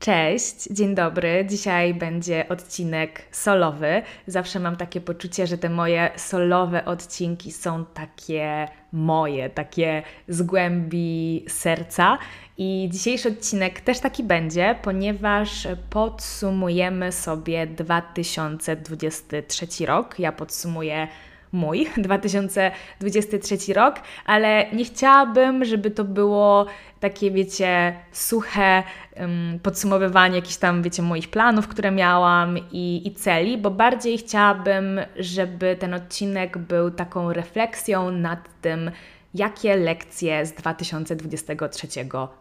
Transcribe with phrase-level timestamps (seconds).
[0.00, 1.46] Cześć, dzień dobry.
[1.48, 4.02] Dzisiaj będzie odcinek solowy.
[4.26, 11.44] Zawsze mam takie poczucie, że te moje solowe odcinki są takie moje, takie z głębi
[11.48, 12.18] serca.
[12.58, 20.18] I dzisiejszy odcinek też taki będzie, ponieważ podsumujemy sobie 2023 rok.
[20.18, 21.08] Ja podsumuję
[21.52, 23.94] mój 2023 rok,
[24.26, 26.66] ale nie chciałabym, żeby to było
[27.00, 28.82] takie, wiecie, suche
[29.16, 35.00] um, podsumowywanie jakichś tam, wiecie, moich planów, które miałam i, i celi, bo bardziej chciałabym,
[35.16, 38.90] żeby ten odcinek był taką refleksją nad tym,
[39.34, 41.88] jakie lekcje z 2023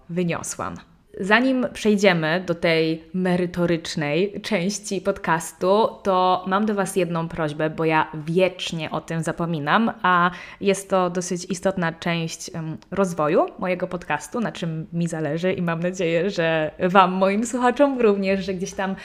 [0.10, 0.76] wyniosłam.
[1.18, 8.12] Zanim przejdziemy do tej merytorycznej części podcastu, to mam do Was jedną prośbę, bo ja
[8.26, 12.52] wiecznie o tym zapominam, a jest to dosyć istotna część
[12.92, 18.46] rozwoju mojego podcastu, na czym mi zależy i mam nadzieję, że Wam, moim słuchaczom również,
[18.46, 18.96] że gdzieś tam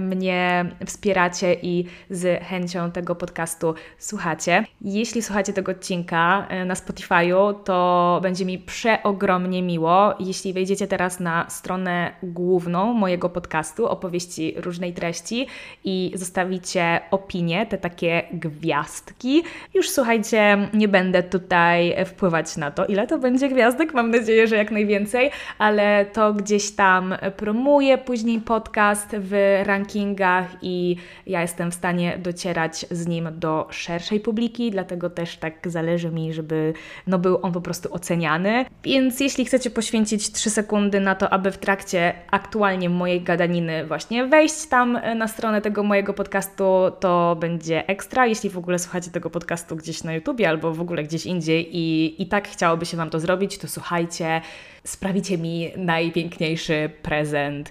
[0.00, 4.64] mnie wspieracie i z chęcią tego podcastu słuchacie.
[4.80, 11.20] Jeśli słuchacie tego odcinka e, na Spotify'u, to będzie mi przeogromnie miło, jeśli wejdziecie teraz
[11.20, 15.46] na stronę główną mojego podcastu, opowieści różnej treści
[15.84, 19.42] i zostawicie opinie, te takie gwiazdki.
[19.74, 24.56] Już słuchajcie, nie będę tutaj wpływać na to, ile to będzie gwiazdek, mam nadzieję, że
[24.56, 31.74] jak najwięcej, ale to gdzieś tam promuję później podcast w rankingach i ja jestem w
[31.74, 36.72] stanie docierać z nim do szerszej publiki, dlatego też tak zależy mi, żeby
[37.06, 38.64] no, był on po prostu oceniany.
[38.84, 44.26] Więc jeśli chcecie poświęcić 3 sekundy na to, aby w trakcie aktualnie mojej gadaniny właśnie
[44.26, 46.64] wejść tam e, na stronę tego mojego podcastu,
[47.00, 48.26] to będzie ekstra.
[48.26, 52.14] Jeśli w ogóle słuchacie tego podcastu gdzieś na YouTubie albo w ogóle gdzieś indziej i,
[52.22, 54.40] i tak chciałoby się Wam to zrobić, to słuchajcie,
[54.84, 57.70] sprawicie mi najpiękniejszy prezent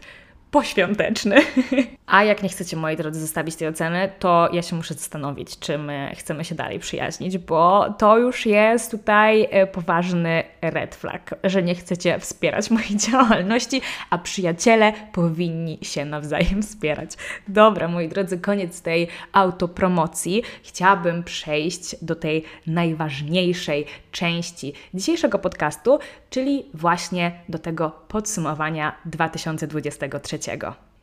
[0.53, 1.35] poświąteczny.
[2.07, 5.77] A jak nie chcecie, moi drodzy, zostawić tej oceny, to ja się muszę zastanowić, czy
[5.77, 11.63] my chcemy się dalej przyjaźnić, bo to już jest tutaj e, poważny red flag, że
[11.63, 17.11] nie chcecie wspierać mojej działalności, a przyjaciele powinni się nawzajem wspierać.
[17.47, 20.43] Dobra, moi drodzy, koniec tej autopromocji.
[20.63, 30.39] Chciałabym przejść do tej najważniejszej części dzisiejszego podcastu, czyli właśnie do tego podsumowania 2023.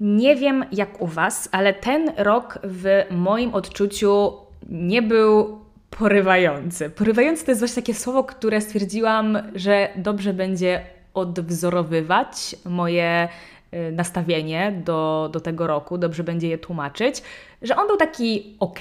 [0.00, 4.32] Nie wiem jak u Was, ale ten rok w moim odczuciu
[4.68, 5.60] nie był
[5.90, 6.90] porywający.
[6.90, 10.80] Porywający to jest właśnie takie słowo, które stwierdziłam, że dobrze będzie
[11.14, 13.28] odwzorowywać moje
[13.74, 17.22] y, nastawienie do, do tego roku, dobrze będzie je tłumaczyć,
[17.62, 18.80] że on był taki ok,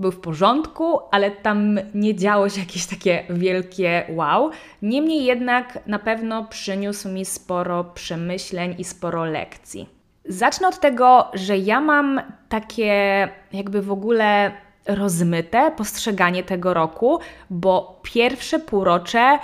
[0.00, 4.50] był w porządku, ale tam nie działo się jakieś takie wielkie wow.
[4.82, 9.88] Niemniej jednak na pewno przyniósł mi sporo przemyśleń i sporo lekcji.
[10.24, 14.52] Zacznę od tego, że ja mam takie jakby w ogóle
[14.86, 19.38] rozmyte postrzeganie tego roku, bo pierwsze półrocze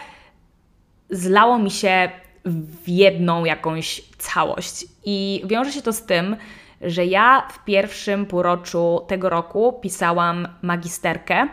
[1.10, 2.10] zlało mi się
[2.44, 4.84] w jedną jakąś całość.
[5.04, 6.36] I wiąże się to z tym,
[6.80, 11.48] że ja w pierwszym półroczu tego roku pisałam magisterkę.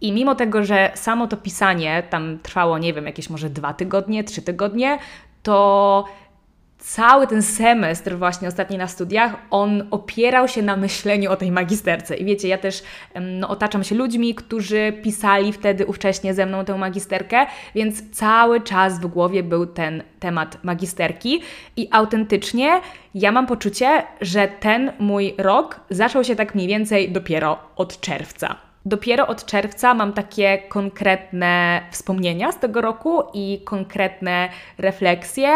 [0.00, 4.24] I mimo tego, że samo to pisanie tam trwało, nie wiem, jakieś może dwa tygodnie,
[4.24, 4.98] trzy tygodnie,
[5.42, 6.04] to
[6.78, 12.16] cały ten semestr właśnie ostatni na studiach, on opierał się na myśleniu o tej magisterce.
[12.16, 12.82] I wiecie, ja też
[13.20, 19.00] no, otaczam się ludźmi, którzy pisali wtedy ówcześnie ze mną tę magisterkę, więc cały czas
[19.00, 21.42] w głowie był ten temat magisterki
[21.76, 22.80] i autentycznie
[23.14, 28.56] ja mam poczucie, że ten mój rok zaczął się tak mniej więcej dopiero od czerwca.
[28.88, 35.48] Dopiero od czerwca mam takie konkretne wspomnienia z tego roku i konkretne refleksje,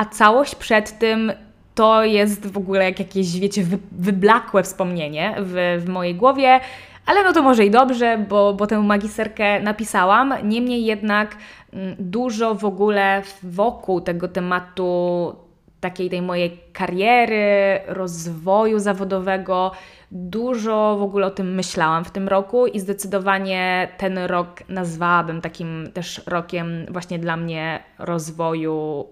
[0.00, 1.32] a całość przed tym
[1.74, 6.60] to jest w ogóle jak jakieś, wiecie, wy, wyblakłe wspomnienie w, w mojej głowie.
[7.06, 10.34] Ale no to może i dobrze, bo, bo tę magisterkę napisałam.
[10.44, 11.36] Niemniej jednak
[11.72, 15.36] mm, dużo w ogóle wokół tego tematu
[15.80, 19.72] takiej tej mojej kariery, rozwoju zawodowego.
[20.10, 25.88] Dużo w ogóle o tym myślałam w tym roku i zdecydowanie ten rok nazwałabym takim
[25.94, 29.06] też rokiem właśnie dla mnie rozwoju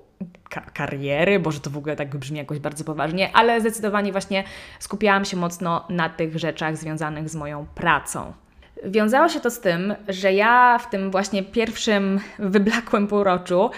[0.50, 4.44] ka kariery, bo że to w ogóle tak brzmi jakoś bardzo poważnie, ale zdecydowanie właśnie
[4.78, 8.32] skupiałam się mocno na tych rzeczach związanych z moją pracą.
[8.84, 13.70] Wiązało się to z tym, że ja w tym właśnie pierwszym wyblakłym półroczu,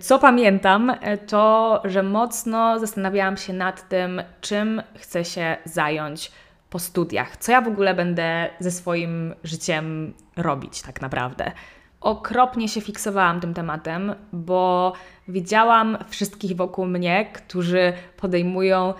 [0.00, 0.92] co pamiętam,
[1.26, 6.32] to, że mocno zastanawiałam się nad tym, czym chcę się zająć
[6.70, 11.52] po studiach, co ja w ogóle będę ze swoim życiem robić tak naprawdę.
[12.00, 14.92] Okropnie się fiksowałam tym tematem, bo
[15.28, 18.94] widziałam wszystkich wokół mnie, którzy podejmują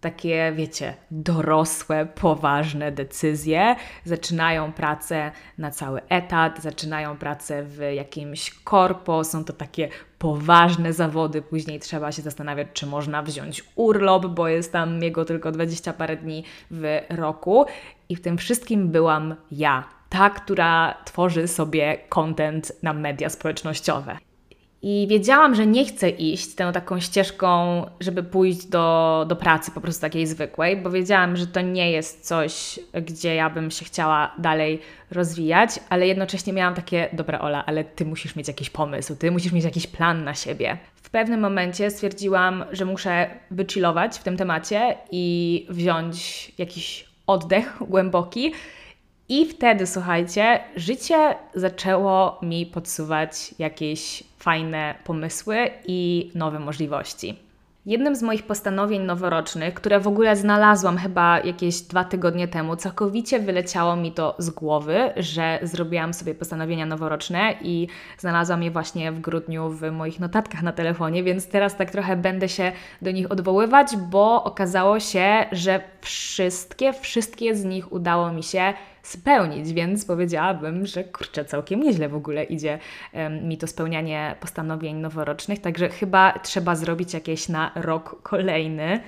[0.00, 9.24] takie, wiecie, dorosłe, poważne decyzje, zaczynają pracę na cały etat, zaczynają pracę w jakimś korpo,
[9.24, 9.88] są to takie
[10.18, 15.52] poważne zawody, później trzeba się zastanawiać, czy można wziąć urlop, bo jest tam jego tylko
[15.52, 17.66] 20 parę dni w roku.
[18.08, 24.18] I w tym wszystkim byłam ja, ta, która tworzy sobie content na media społecznościowe.
[24.82, 29.80] I wiedziałam, że nie chcę iść tą taką ścieżką, żeby pójść do, do pracy po
[29.80, 34.34] prostu takiej zwykłej, bo wiedziałam, że to nie jest coś, gdzie ja bym się chciała
[34.38, 34.80] dalej
[35.10, 39.52] rozwijać, ale jednocześnie miałam takie, dobra Ola, ale ty musisz mieć jakiś pomysł, ty musisz
[39.52, 40.78] mieć jakiś plan na siebie.
[40.94, 48.52] W pewnym momencie stwierdziłam, że muszę wychillować w tym temacie i wziąć jakiś oddech głęboki.
[49.28, 57.46] I wtedy, słuchajcie, życie zaczęło mi podsuwać jakieś fajne pomysły i nowe możliwości.
[57.86, 63.40] Jednym z moich postanowień noworocznych, które w ogóle znalazłam chyba jakieś dwa tygodnie temu, całkowicie
[63.40, 67.88] wyleciało mi to z głowy, że zrobiłam sobie postanowienia noworoczne i
[68.18, 72.48] znalazłam je właśnie w grudniu w moich notatkach na telefonie, więc teraz tak trochę będę
[72.48, 78.74] się do nich odwoływać, bo okazało się, że wszystkie, wszystkie z nich udało mi się
[79.06, 82.78] spełnić, więc powiedziałabym, że kurczę, całkiem nieźle w ogóle idzie
[83.42, 89.00] mi to spełnianie postanowień noworocznych, także chyba trzeba zrobić jakieś na rok kolejny.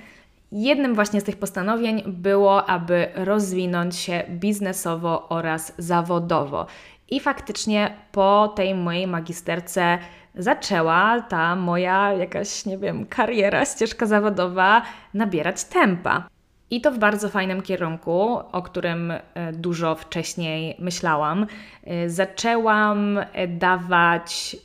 [0.51, 6.65] Jednym właśnie z tych postanowień było, aby rozwinąć się biznesowo oraz zawodowo.
[7.09, 9.97] I faktycznie po tej mojej magisterce
[10.35, 14.81] zaczęła ta moja jakaś, nie wiem, kariera, ścieżka zawodowa
[15.13, 16.27] nabierać tempa.
[16.71, 19.21] I to w bardzo fajnym kierunku, o którym e,
[19.53, 21.45] dużo wcześniej myślałam.
[21.83, 24.57] E, zaczęłam e, dawać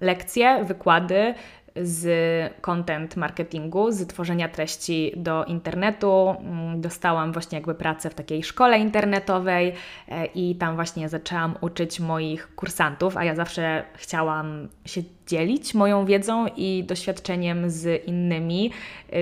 [0.00, 1.34] lekcje, wykłady
[1.82, 2.06] z
[2.60, 6.36] content marketingu, z tworzenia treści do internetu.
[6.40, 9.72] Mm, dostałam właśnie jakby pracę w takiej szkole internetowej
[10.34, 16.46] i tam właśnie zaczęłam uczyć moich kursantów, a ja zawsze chciałam się dzielić moją wiedzą
[16.56, 18.70] i doświadczeniem z innymi,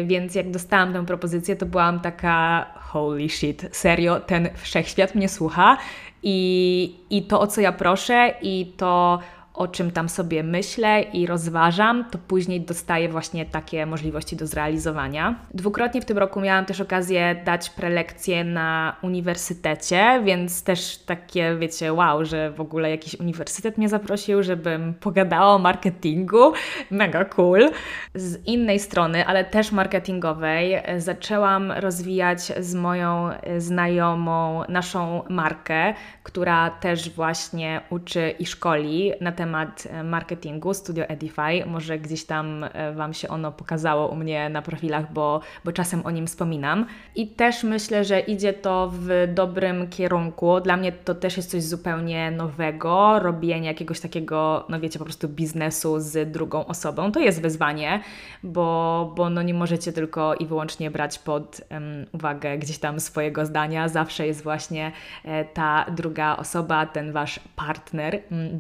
[0.05, 5.77] więc jak dostałam tę propozycję, to byłam taka holy shit, serio, ten wszechświat mnie słucha?
[6.23, 9.19] I, i to, o co ja proszę i to,
[9.55, 15.35] o czym tam sobie myślę i rozważam, to później dostaję właśnie takie możliwości do zrealizowania.
[15.55, 21.93] Dwukrotnie w tym roku miałam też okazję dać prelekcje na uniwersytecie, więc też takie, wiecie,
[21.93, 26.53] wow, że w ogóle jakiś uniwersytet mnie zaprosił, żebym pogadała o marketingu.
[26.91, 27.71] Mega cool.
[28.15, 37.11] Z innej strony, ale też marketingowej, zaczęłam rozwijać z moją znajomą naszą markę, która też
[37.11, 41.67] właśnie uczy i szkoli na temat temat e, marketingu, Studio Edify.
[41.67, 46.07] Może gdzieś tam e, Wam się ono pokazało u mnie na profilach, bo, bo czasem
[46.07, 46.87] o nim wspominam.
[47.17, 50.61] I też myślę, że idzie to w dobrym kierunku.
[50.61, 55.29] Dla mnie to też jest coś zupełnie nowego, robienie jakiegoś takiego, no wiecie, po prostu
[55.29, 57.13] biznesu z drugą osobą.
[57.13, 58.01] To jest wyzwanie,
[58.43, 63.47] bo, bo no nie możecie tylko i wyłącznie brać pod um, uwagę gdzieś tam swojego
[63.47, 63.89] zdania.
[63.89, 64.93] Zawsze jest właśnie
[65.25, 68.59] e, ta druga osoba, ten Wasz partner mm,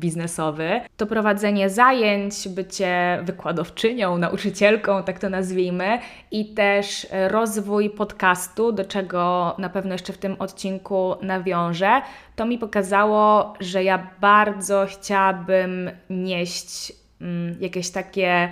[0.97, 5.99] to prowadzenie zajęć, bycie wykładowczynią, nauczycielką, tak to nazwijmy,
[6.31, 12.03] i też rozwój podcastu, do czego na pewno jeszcze w tym odcinku nawiążę,
[12.37, 18.49] to mi pokazało, że ja bardzo chciałabym nieść mm, jakieś takie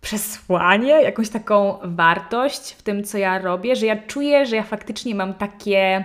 [0.00, 5.14] przesłanie, jakąś taką wartość w tym, co ja robię, że ja czuję, że ja faktycznie
[5.14, 6.04] mam takie,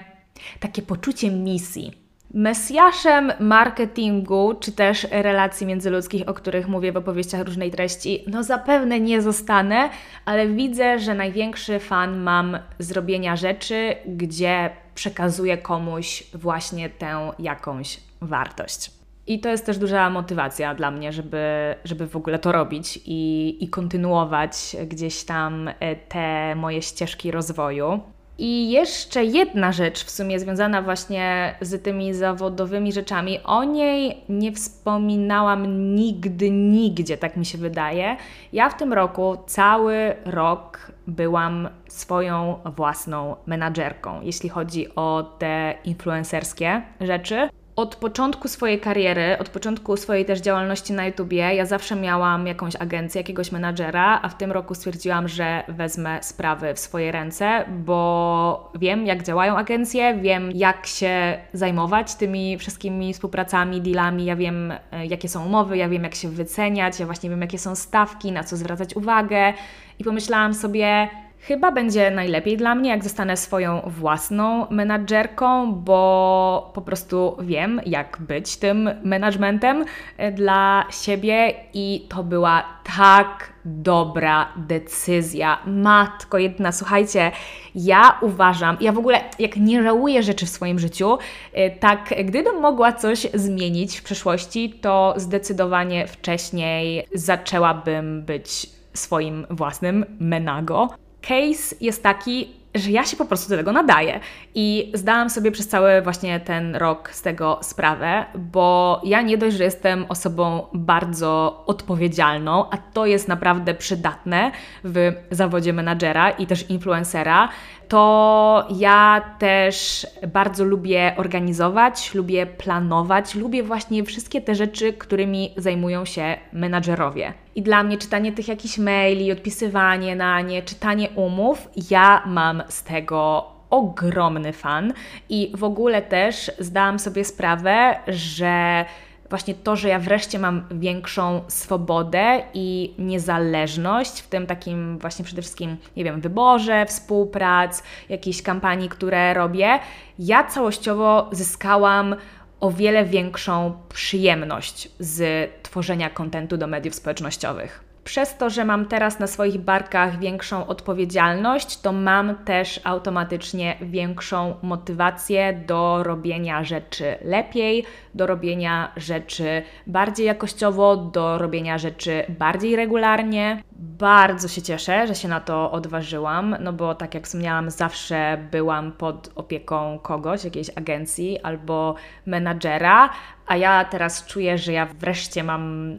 [0.59, 7.71] takie poczucie misji Mesjaszem marketingu, czy też relacji międzyludzkich, o których mówię w opowieściach różnej
[7.71, 9.89] treści, no zapewne nie zostanę,
[10.25, 18.91] ale widzę, że największy fan mam zrobienia rzeczy, gdzie przekazuję komuś właśnie tę jakąś wartość.
[19.27, 23.57] I to jest też duża motywacja dla mnie, żeby, żeby w ogóle to robić i,
[23.63, 27.99] i kontynuować gdzieś tam e, te moje ścieżki rozwoju.
[28.37, 33.39] I jeszcze jedna rzecz w sumie związana właśnie z tymi zawodowymi rzeczami.
[33.43, 38.17] O niej nie wspominałam nigdy, nigdzie, tak mi się wydaje.
[38.53, 46.81] Ja w tym roku cały rok byłam swoją własną menadżerką, jeśli chodzi o te influencerskie
[47.01, 47.49] rzeczy.
[47.75, 52.75] Od początku swojej kariery, od początku swojej też działalności na YouTubie, ja zawsze miałam jakąś
[52.75, 58.71] agencję, jakiegoś menadżera, a w tym roku stwierdziłam, że wezmę sprawy w swoje ręce, bo
[58.75, 65.05] wiem, jak działają agencje, wiem, jak się zajmować tymi wszystkimi współpracami, dealami, ja wiem, e,
[65.05, 68.43] jakie są umowy, ja wiem, jak się wyceniać, ja właśnie wiem, jakie są stawki, na
[68.43, 69.53] co zwracać uwagę.
[69.99, 71.09] I pomyślałam sobie,
[71.47, 78.17] Chyba będzie najlepiej dla mnie, jak zostanę swoją własną menadżerką, bo po prostu wiem, jak
[78.19, 79.85] być tym managementem
[80.17, 82.63] e, dla siebie i to była
[82.97, 85.59] tak dobra decyzja.
[85.65, 87.31] Matko jedna, słuchajcie,
[87.75, 91.17] ja uważam, ja w ogóle jak nie żałuję rzeczy w swoim życiu,
[91.53, 100.05] e, tak gdybym mogła coś zmienić w przeszłości, to zdecydowanie wcześniej zaczęłabym być swoim własnym
[100.19, 104.19] menago case jest taki, że ja się po prostu do tego nadaję.
[104.55, 109.57] I zdałam sobie przez cały właśnie ten rok z tego sprawę, bo ja nie dość,
[109.57, 114.51] że jestem osobą bardzo odpowiedzialną, a to jest naprawdę przydatne
[114.83, 117.49] w zawodzie menadżera i też influencera,
[117.87, 126.05] to ja też bardzo lubię organizować, lubię planować, lubię właśnie wszystkie te rzeczy, którymi zajmują
[126.05, 127.33] się menadżerowie.
[127.55, 132.83] I dla mnie czytanie tych jakichś maili, odpisywanie na nie, czytanie umów, ja mam z
[132.83, 134.93] tego ogromny fan
[135.29, 138.85] i w ogóle też zdałam sobie sprawę, że
[139.29, 145.41] właśnie to, że ja wreszcie mam większą swobodę i niezależność w tym takim właśnie przede
[145.41, 149.79] wszystkim, nie wiem, wyborze, współprac, jakiejś kampanii, które robię,
[150.19, 152.15] ja całościowo zyskałam
[152.59, 157.94] o wiele większą przyjemność z tworzenia kontentu do mediów społecznościowych.
[158.05, 164.55] Przez to, że mam teraz na swoich barkach większą odpowiedzialność, to mam też automatycznie większą
[164.61, 167.85] motywację do robienia rzeczy lepiej,
[168.15, 173.63] do robienia rzeczy bardziej jakościowo, do robienia rzeczy bardziej regularnie.
[173.99, 178.91] Bardzo się cieszę, że się na to odważyłam, no bo tak jak wspomniałam, zawsze byłam
[178.91, 181.95] pod opieką kogoś, jakiejś agencji albo
[182.25, 183.09] menadżera,
[183.47, 185.97] a ja teraz czuję, że ja wreszcie mam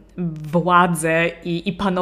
[0.51, 1.96] władzę i, i panowanie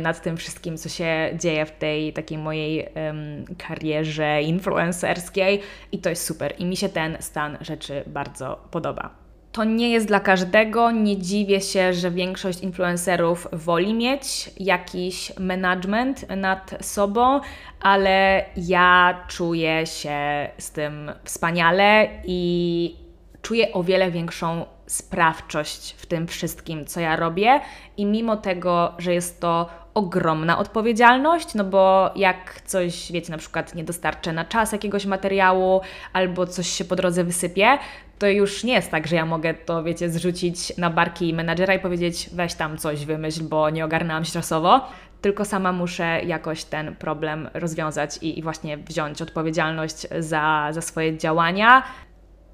[0.00, 5.60] nad tym wszystkim, co się dzieje w tej takiej mojej um, karierze influencerskiej
[5.92, 6.54] i to jest super.
[6.58, 9.10] I mi się ten stan rzeczy bardzo podoba.
[9.52, 10.90] To nie jest dla każdego.
[10.90, 17.40] Nie dziwię się, że większość influencerów woli mieć jakiś management nad sobą,
[17.80, 22.96] ale ja czuję się z tym wspaniale i
[23.42, 27.60] czuję o wiele większą sprawczość w tym wszystkim, co ja robię,
[27.96, 33.74] i mimo tego, że jest to ogromna odpowiedzialność, no bo jak coś, wiecie, na przykład
[33.74, 35.80] nie dostarczę na czas jakiegoś materiału
[36.12, 37.78] albo coś się po drodze wysypie,
[38.18, 41.78] to już nie jest tak, że ja mogę to, wiecie, zrzucić na barki menadżera i
[41.78, 44.88] powiedzieć weź tam coś wymyśl, bo nie ogarnęłam się czasowo,
[45.20, 51.18] tylko sama muszę jakoś ten problem rozwiązać i, i właśnie wziąć odpowiedzialność za, za swoje
[51.18, 51.82] działania,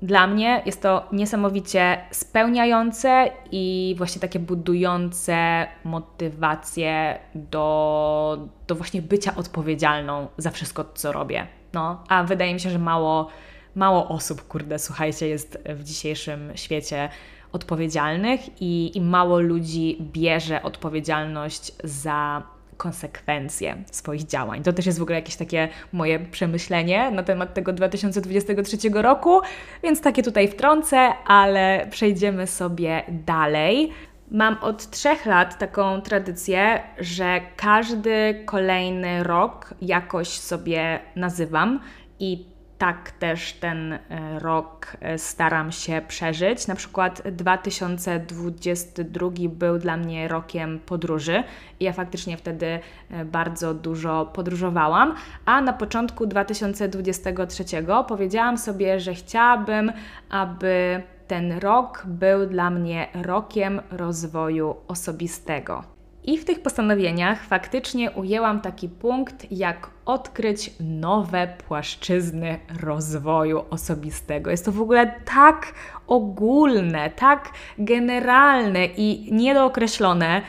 [0.04, 9.34] dla mnie jest to niesamowicie spełniające i właśnie takie budujące motywację do, do właśnie bycia
[9.36, 11.46] odpowiedzialną za wszystko, co robię.
[11.72, 13.28] No, a wydaje mi się, że mało,
[13.74, 17.08] mało osób, kurde, słuchajcie, jest w dzisiejszym świecie
[17.52, 22.42] odpowiedzialnych i, i mało ludzi bierze odpowiedzialność za
[22.76, 24.62] konsekwencje swoich działań.
[24.62, 29.40] To też jest w ogóle jakieś takie moje przemyślenie na temat tego 2023 roku,
[29.82, 33.92] więc takie tutaj wtrącę, ale przejdziemy sobie dalej.
[34.30, 41.80] Mam od trzech lat taką tradycję, że każdy kolejny rok jakoś sobie nazywam
[42.18, 43.98] i tak też ten e,
[44.38, 46.66] rok e, staram się przeżyć.
[46.66, 51.42] Na przykład 2022 był dla mnie rokiem podróży
[51.80, 55.14] i ja faktycznie wtedy e, bardzo dużo podróżowałam,
[55.44, 57.64] a na początku 2023
[58.08, 59.92] powiedziałam sobie, że chciałabym,
[60.30, 65.93] aby ten rok był dla mnie rokiem rozwoju osobistego.
[66.26, 74.50] I w tych postanowieniach faktycznie ujęłam taki punkt, jak odkryć nowe płaszczyzny rozwoju osobistego.
[74.50, 75.74] Jest to w ogóle tak
[76.06, 80.42] ogólne, tak generalne i niedookreślone,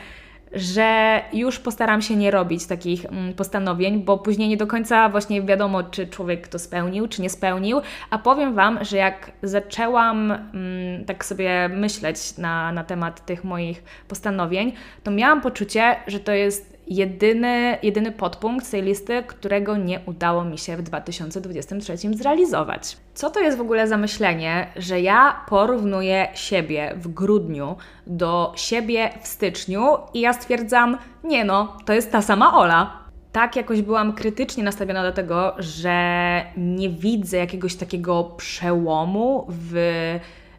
[0.56, 5.42] że już postaram się nie robić takich mm, postanowień, bo później nie do końca właśnie
[5.42, 7.80] wiadomo, czy człowiek to spełnił, czy nie spełnił.
[8.10, 13.82] A powiem Wam, że jak zaczęłam mm, tak sobie myśleć na, na temat tych moich
[14.08, 14.72] postanowień,
[15.02, 20.44] to miałam poczucie, że to jest jedyny, jedyny podpunkt z tej listy, którego nie udało
[20.44, 22.96] mi się w 2023 zrealizować.
[23.14, 27.76] Co to jest w ogóle za myślenie, że ja porównuję siebie w grudniu
[28.06, 33.06] do siebie w styczniu i ja stwierdzam, nie no, to jest ta sama Ola.
[33.32, 39.74] Tak jakoś byłam krytycznie nastawiona do tego, że nie widzę jakiegoś takiego przełomu w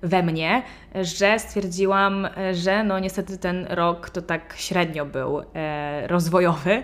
[0.07, 0.63] we mnie,
[0.95, 6.83] że stwierdziłam, że no niestety ten rok to tak średnio był e, rozwojowy.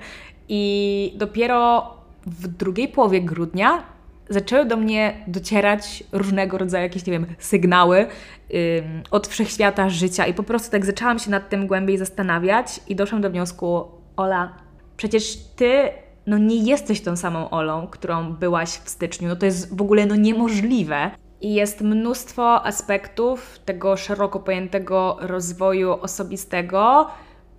[0.50, 1.94] I dopiero
[2.25, 3.84] w drugiej połowie grudnia
[4.30, 8.08] zaczęły do mnie docierać różnego rodzaju jakieś, nie wiem, sygnały
[8.51, 10.25] y, od wszechświata życia.
[10.25, 13.84] I po prostu tak zaczęłam się nad tym głębiej zastanawiać i doszłam do wniosku,
[14.15, 14.53] Ola,
[14.98, 15.89] przecież Ty
[16.27, 20.06] no nie jesteś tą samą Olą, którą byłaś w styczniu, no to jest w ogóle
[20.06, 21.12] no niemożliwe.
[21.44, 27.08] I jest mnóstwo aspektów tego szeroko pojętego rozwoju osobistego,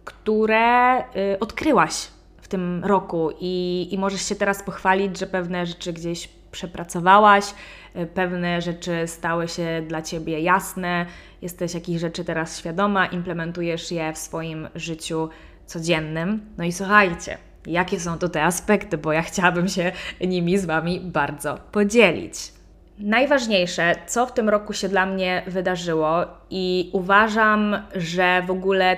[0.04, 2.08] które y, odkryłaś
[2.40, 7.44] w tym roku i, i możesz się teraz pochwalić, że pewne rzeczy gdzieś przepracowałaś,
[7.96, 11.06] y, pewne rzeczy stały się dla ciebie jasne,
[11.42, 15.28] jesteś jakichś rzeczy teraz świadoma, implementujesz je w swoim życiu
[15.66, 16.40] codziennym.
[16.58, 21.00] No i słuchajcie, jakie są to te aspekty, bo ja chciałabym się nimi z Wami
[21.00, 22.53] bardzo podzielić.
[22.98, 28.96] Najważniejsze, co w tym roku się dla mnie wydarzyło, i uważam, że w ogóle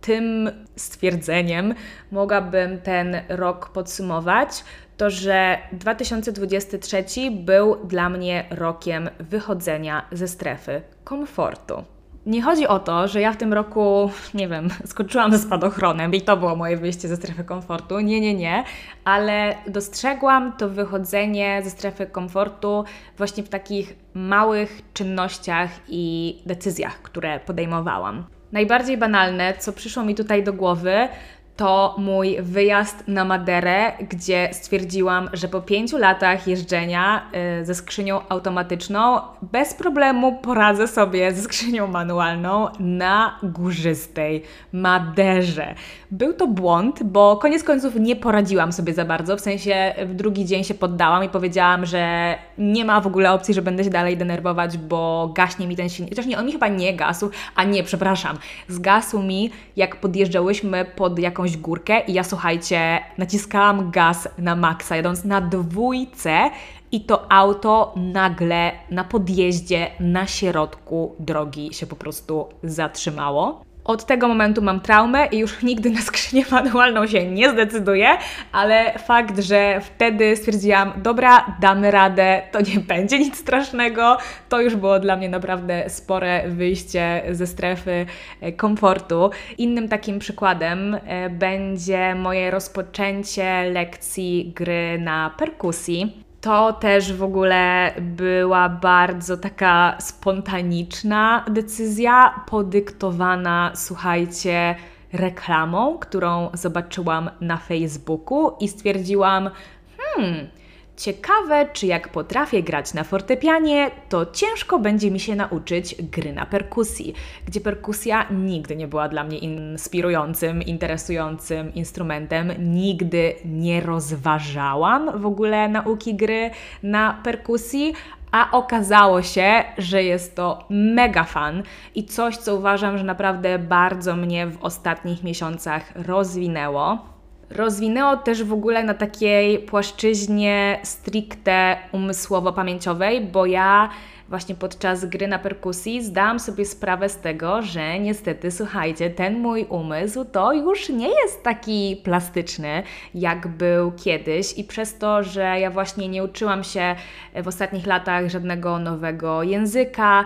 [0.00, 1.74] tym stwierdzeniem
[2.10, 4.64] mogłabym ten rok podsumować,
[4.96, 11.95] to że 2023 był dla mnie rokiem wychodzenia ze strefy komfortu.
[12.26, 16.20] Nie chodzi o to, że ja w tym roku, nie wiem, skoczyłam ze spadochronem i
[16.20, 18.00] to było moje wyjście ze strefy komfortu.
[18.00, 18.64] Nie, nie, nie,
[19.04, 22.84] ale dostrzegłam to wychodzenie ze strefy komfortu
[23.18, 28.24] właśnie w takich małych czynnościach i decyzjach, które podejmowałam.
[28.52, 31.08] Najbardziej banalne, co przyszło mi tutaj do głowy,
[31.56, 37.22] to mój wyjazd na Maderę, gdzie stwierdziłam, że po pięciu latach jeżdżenia
[37.60, 45.74] y, ze skrzynią automatyczną bez problemu poradzę sobie ze skrzynią manualną na górzystej Maderze.
[46.10, 50.44] Był to błąd, bo koniec końców nie poradziłam sobie za bardzo, w sensie w drugi
[50.44, 54.16] dzień się poddałam i powiedziałam, że nie ma w ogóle opcji, że będę się dalej
[54.16, 56.12] denerwować, bo gaśnie mi ten silnik.
[56.12, 61.18] Chociaż nie, on mi chyba nie gasł, a nie, przepraszam, zgasł mi jak podjeżdżałyśmy pod
[61.18, 66.50] jakąś jakąś górkę i ja słuchajcie, naciskałam gaz na maksa, jadąc na dwójce
[66.92, 73.65] i to auto nagle na podjeździe, na środku drogi się po prostu zatrzymało.
[73.86, 78.08] Od tego momentu mam traumę i już nigdy na skrzynię manualną się nie zdecyduję,
[78.52, 84.18] ale fakt, że wtedy stwierdziłam, dobra, damy radę, to nie będzie nic strasznego,
[84.48, 88.06] to już było dla mnie naprawdę spore wyjście ze strefy
[88.40, 89.30] e, komfortu.
[89.58, 97.92] Innym takim przykładem e, będzie moje rozpoczęcie lekcji gry na perkusji to też w ogóle
[98.00, 104.74] była bardzo taka spontaniczna decyzja, podyktowana, słuchajcie,
[105.12, 109.50] reklamą, którą zobaczyłam na Facebooku i stwierdziłam,
[109.98, 110.48] hmm,
[110.96, 116.46] Ciekawe, czy jak potrafię grać na fortepianie, to ciężko będzie mi się nauczyć gry na
[116.46, 117.14] perkusji,
[117.46, 122.52] gdzie perkusja nigdy nie była dla mnie inspirującym, interesującym instrumentem.
[122.58, 126.50] Nigdy nie rozważałam w ogóle nauki gry
[126.82, 127.94] na perkusji,
[128.32, 131.62] a okazało się, że jest to mega fan
[131.94, 137.15] i coś, co uważam, że naprawdę bardzo mnie w ostatnich miesiącach rozwinęło
[137.50, 143.88] rozwinęło też w ogóle na takiej płaszczyźnie stricte umysłowo-pamięciowej, bo ja
[144.28, 149.64] właśnie podczas gry na perkusji zdałam sobie sprawę z tego, że niestety, słuchajcie, ten mój
[149.64, 152.82] umysł to już nie jest taki plastyczny,
[153.14, 156.96] jak był kiedyś, i przez to, że ja właśnie nie uczyłam się
[157.42, 160.24] w ostatnich latach żadnego nowego języka,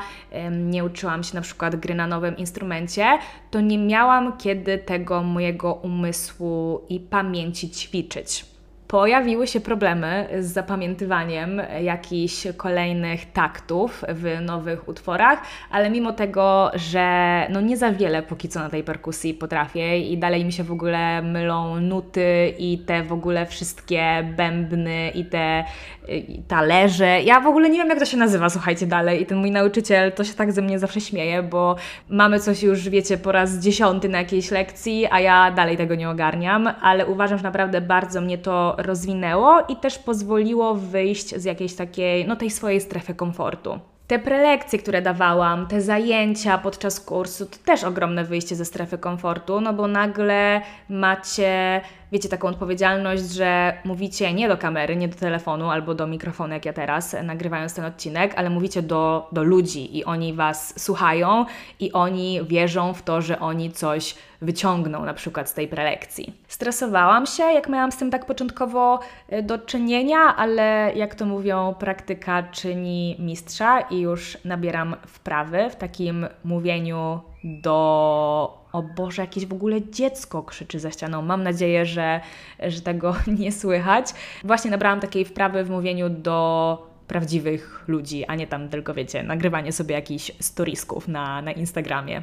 [0.50, 3.18] nie uczyłam się na przykład gry na nowym instrumencie,
[3.50, 8.50] to nie miałam kiedy tego mojego umysłu i pamięci ćwiczyć
[8.90, 17.46] pojawiły się problemy z zapamiętywaniem jakichś kolejnych taktów w nowych utworach, ale mimo tego, że
[17.50, 20.72] no nie za wiele póki co na tej perkusji potrafię i dalej mi się w
[20.72, 25.64] ogóle mylą nuty i te w ogóle wszystkie bębny i te
[26.08, 27.22] i talerze.
[27.22, 30.12] Ja w ogóle nie wiem jak to się nazywa, słuchajcie dalej i ten mój nauczyciel
[30.12, 31.76] to się tak ze mnie zawsze śmieje, bo
[32.08, 36.10] mamy coś już, wiecie, po raz dziesiąty na jakiejś lekcji, a ja dalej tego nie
[36.10, 41.74] ogarniam, ale uważam, że naprawdę bardzo mnie to rozwinęło i też pozwoliło wyjść z jakiejś
[41.74, 43.78] takiej, no tej swojej strefy komfortu.
[44.06, 49.60] Te prelekcje, które dawałam, te zajęcia podczas kursu, to też ogromne wyjście ze strefy komfortu,
[49.60, 51.80] no bo nagle macie
[52.12, 56.64] wiecie, taką odpowiedzialność, że mówicie nie do kamery, nie do telefonu albo do mikrofonu, jak
[56.64, 61.44] ja teraz, nagrywając ten odcinek, ale mówicie do, do ludzi i oni Was słuchają
[61.80, 66.34] i oni wierzą w to, że oni coś wyciągną na przykład z tej prelekcji.
[66.48, 69.00] Stresowałam się, jak miałam z tym tak początkowo
[69.32, 75.76] y, do czynienia, ale jak to mówią, praktyka czyni mistrza i już nabieram wprawy w
[75.76, 81.22] takim mówieniu do o Boże, jakieś w ogóle dziecko krzyczy za ścianą.
[81.22, 82.20] Mam nadzieję, że,
[82.62, 84.06] że tego nie słychać.
[84.44, 89.72] Właśnie nabrałam takiej wprawy w mówieniu do prawdziwych ludzi, a nie tam tylko, wiecie, nagrywanie
[89.72, 92.22] sobie jakichś storisków na, na Instagramie.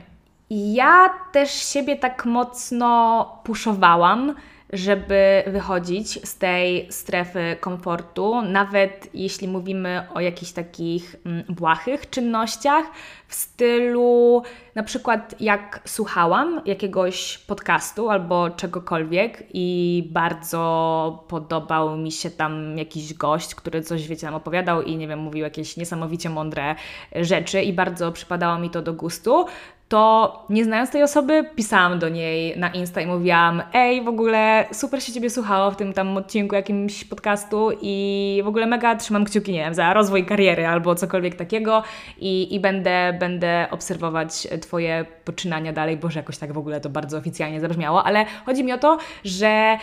[0.50, 4.36] Ja też siebie tak mocno puszowałam,
[4.74, 12.86] żeby wychodzić z tej strefy komfortu, nawet jeśli mówimy o jakichś takich mm, błahych czynnościach
[13.28, 14.44] w stylu
[14.76, 23.14] na przykład jak słuchałam jakiegoś podcastu albo czegokolwiek i bardzo podobał mi się tam jakiś
[23.14, 26.76] gość, który coś, wiecie, nam opowiadał i nie wiem, mówił jakieś niesamowicie mądre
[27.16, 29.46] rzeczy i bardzo przypadało mi to do gustu,
[29.90, 34.66] to nie znając tej osoby, pisałam do niej na Insta i mówiłam: Ej, w ogóle
[34.72, 39.26] super się Ciebie słuchało w tym tam odcinku jakimś podcastu i w ogóle mega trzymam
[39.26, 41.84] kciuki, nie wiem, za rozwój kariery albo cokolwiek takiego
[42.18, 45.98] i, i będę, będę obserwować Twoje poczynania dalej.
[45.98, 49.78] Boże, jakoś tak w ogóle to bardzo oficjalnie zabrzmiało, ale chodzi mi o to, że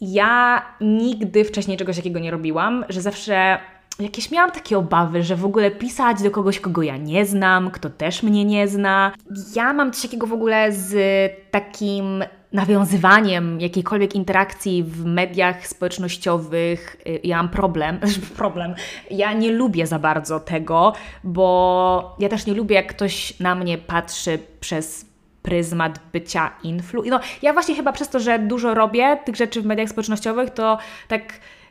[0.00, 3.58] ja nigdy wcześniej czegoś takiego nie robiłam, że zawsze
[4.00, 7.90] jakieś miałam takie obawy, że w ogóle pisać do kogoś, kogo ja nie znam, kto
[7.90, 9.12] też mnie nie zna.
[9.56, 10.96] Ja mam coś takiego w ogóle z
[11.50, 16.96] takim nawiązywaniem jakiejkolwiek interakcji w mediach społecznościowych.
[17.06, 18.00] Y, ja mam problem,
[18.36, 18.74] problem.
[19.10, 20.92] Ja nie lubię za bardzo tego,
[21.24, 25.06] bo ja też nie lubię, jak ktoś na mnie patrzy przez
[25.42, 27.02] pryzmat bycia influ.
[27.06, 30.78] No, ja właśnie chyba przez to, że dużo robię tych rzeczy w mediach społecznościowych, to
[31.08, 31.22] tak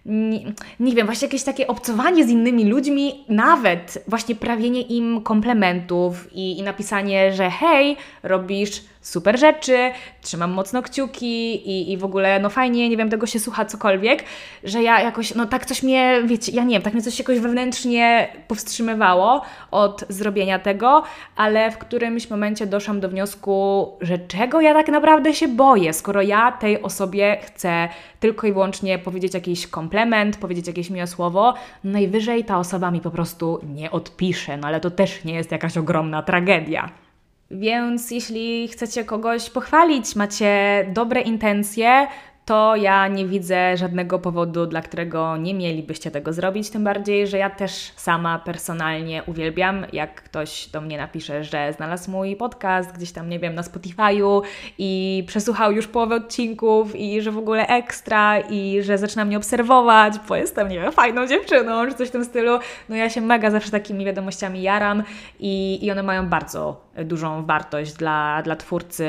[0.08, 0.39] nie,
[0.80, 6.60] nie wiem, właśnie jakieś takie obcowanie z innymi ludźmi, nawet właśnie prawienie im komplementów i,
[6.60, 9.91] i napisanie, że hej, robisz super rzeczy,
[10.22, 14.24] trzymam mocno kciuki i, i w ogóle no fajnie, nie wiem, tego się słucha cokolwiek,
[14.63, 17.39] że ja jakoś, no tak coś mnie, wiecie, ja nie wiem, tak mnie coś jakoś
[17.39, 19.41] wewnętrznie powstrzymywało
[19.72, 21.04] od zrobienia tego,
[21.36, 26.22] ale w którymś momencie doszłam do wniosku, że czego ja tak naprawdę się boję, skoro
[26.22, 27.89] ja tej osobie chcę
[28.20, 33.12] tylko i wyłącznie powiedzieć jakiś komplement, powiedzieć jakieś miłe słowo, najwyżej ta osoba mi po
[33.12, 37.07] prostu nie odpisze, no ale to też nie jest jakaś ogromna tragedia.
[37.51, 42.07] Więc jeśli chcecie kogoś pochwalić, macie dobre intencje,
[42.47, 46.69] to ja nie widzę żadnego powodu, dla którego nie mielibyście tego zrobić.
[46.69, 52.12] Tym bardziej, że ja też sama personalnie uwielbiam, jak ktoś do mnie napisze, że znalazł
[52.12, 54.41] mój podcast gdzieś tam, nie wiem, na Spotify'u
[54.77, 60.13] i przesłuchał już połowę odcinków i że w ogóle ekstra i że zaczyna mnie obserwować,
[60.29, 62.60] bo jestem, nie wiem, fajną dziewczyną, czy coś w tym stylu.
[62.89, 65.03] No ja się mega zawsze takimi wiadomościami jaram
[65.39, 69.05] i, i one mają bardzo dużą wartość dla, dla twórcy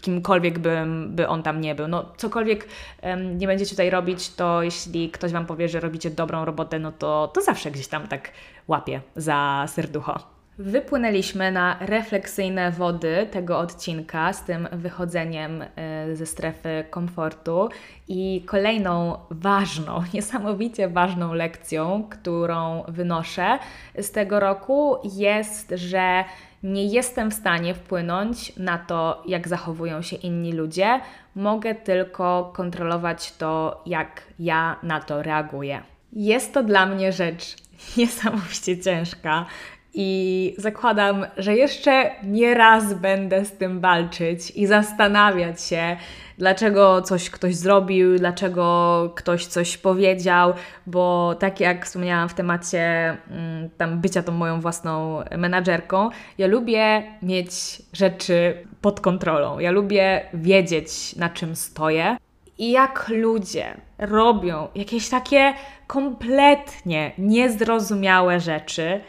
[0.00, 1.88] kimkolwiek by, by on tam nie był.
[1.88, 2.68] No, cokolwiek
[3.02, 6.92] um, nie będziecie tutaj robić, to jeśli ktoś Wam powie, że robicie dobrą robotę, no
[6.92, 8.30] to, to zawsze gdzieś tam tak
[8.68, 10.40] łapie za serducho.
[10.60, 17.68] Wypłynęliśmy na refleksyjne wody tego odcinka z tym wychodzeniem e, ze strefy komfortu
[18.08, 23.58] i kolejną ważną, niesamowicie ważną lekcją, którą wynoszę
[23.98, 26.24] z tego roku jest, że
[26.62, 31.00] nie jestem w stanie wpłynąć na to, jak zachowują się inni ludzie,
[31.34, 35.82] mogę tylko kontrolować to, jak ja na to reaguję.
[36.12, 37.56] Jest to dla mnie rzecz
[37.96, 39.46] niesamowicie ciężka
[39.94, 45.96] i zakładam, że jeszcze nie raz będę z tym walczyć i zastanawiać się,
[46.38, 50.52] dlaczego coś ktoś zrobił, dlaczego ktoś coś powiedział,
[50.86, 57.02] bo tak jak wspomniałam w temacie mm, tam bycia tą moją własną menadżerką, ja lubię
[57.22, 57.52] mieć
[57.92, 59.58] rzeczy pod kontrolą.
[59.58, 62.16] Ja lubię wiedzieć, na czym stoję.
[62.58, 65.54] I jak ludzie robią jakieś takie
[65.86, 69.00] kompletnie niezrozumiałe rzeczy,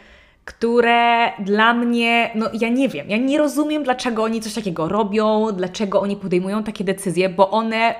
[0.44, 5.48] które dla mnie, no ja nie wiem, ja nie rozumiem, dlaczego oni coś takiego robią,
[5.52, 7.94] dlaczego oni podejmują takie decyzje, bo one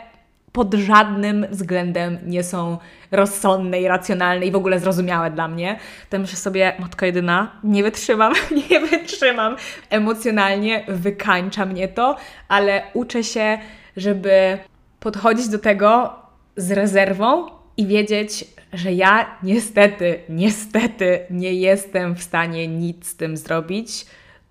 [0.53, 2.79] pod żadnym względem nie są
[3.11, 5.79] rozsądne i racjonalne i w ogóle zrozumiałe dla mnie,
[6.11, 8.33] to myślę sobie, matka jedyna, nie wytrzymam,
[8.71, 9.57] nie wytrzymam.
[9.91, 12.17] Emocjonalnie wykańcza mnie to,
[12.49, 13.59] ale uczę się,
[13.97, 14.59] żeby
[15.01, 16.13] podchodzić do tego
[16.57, 23.37] z rezerwą i wiedzieć, że ja niestety, niestety nie jestem w stanie nic z tym
[23.37, 24.07] zrobić.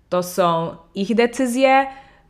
[0.08, 1.86] To są ich decyzje,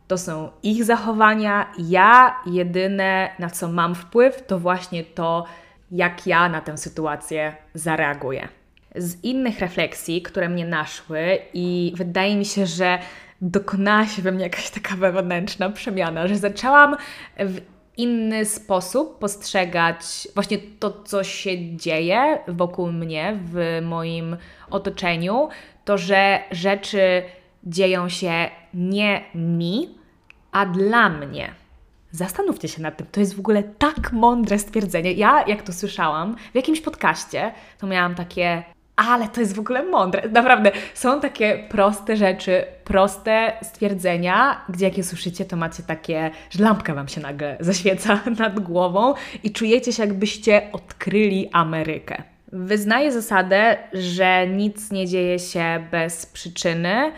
[0.07, 1.71] to są ich zachowania.
[1.77, 5.45] Ja jedyne, na co mam wpływ, to właśnie to,
[5.91, 8.47] jak ja na tę sytuację zareaguję.
[8.95, 12.99] Z innych refleksji, które mnie naszły, i wydaje mi się, że
[13.41, 16.95] dokonała się we mnie jakaś taka wewnętrzna przemiana, że zaczęłam
[17.39, 17.61] w
[17.97, 24.37] inny sposób postrzegać właśnie to, co się dzieje wokół mnie, w moim
[24.69, 25.49] otoczeniu,
[25.85, 27.23] to, że rzeczy
[27.63, 29.89] dzieją się nie mi,
[30.51, 31.53] a dla mnie.
[32.11, 35.11] Zastanówcie się nad tym, to jest w ogóle tak mądre stwierdzenie.
[35.11, 38.63] Ja, jak to słyszałam w jakimś podcaście, to miałam takie,
[38.95, 40.29] ale to jest w ogóle mądre.
[40.29, 46.63] Naprawdę, są takie proste rzeczy, proste stwierdzenia, gdzie jak je słyszycie, to macie takie, że
[46.63, 52.23] lampka Wam się nagle zaświeca nad głową i czujecie się, jakbyście odkryli Amerykę.
[52.51, 57.11] Wyznaję zasadę, że nic nie dzieje się bez przyczyny.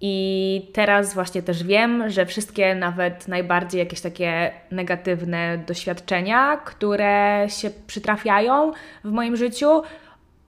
[0.00, 7.70] I teraz właśnie też wiem, że wszystkie nawet najbardziej jakieś takie negatywne doświadczenia, które się
[7.86, 8.72] przytrafiają
[9.04, 9.82] w moim życiu,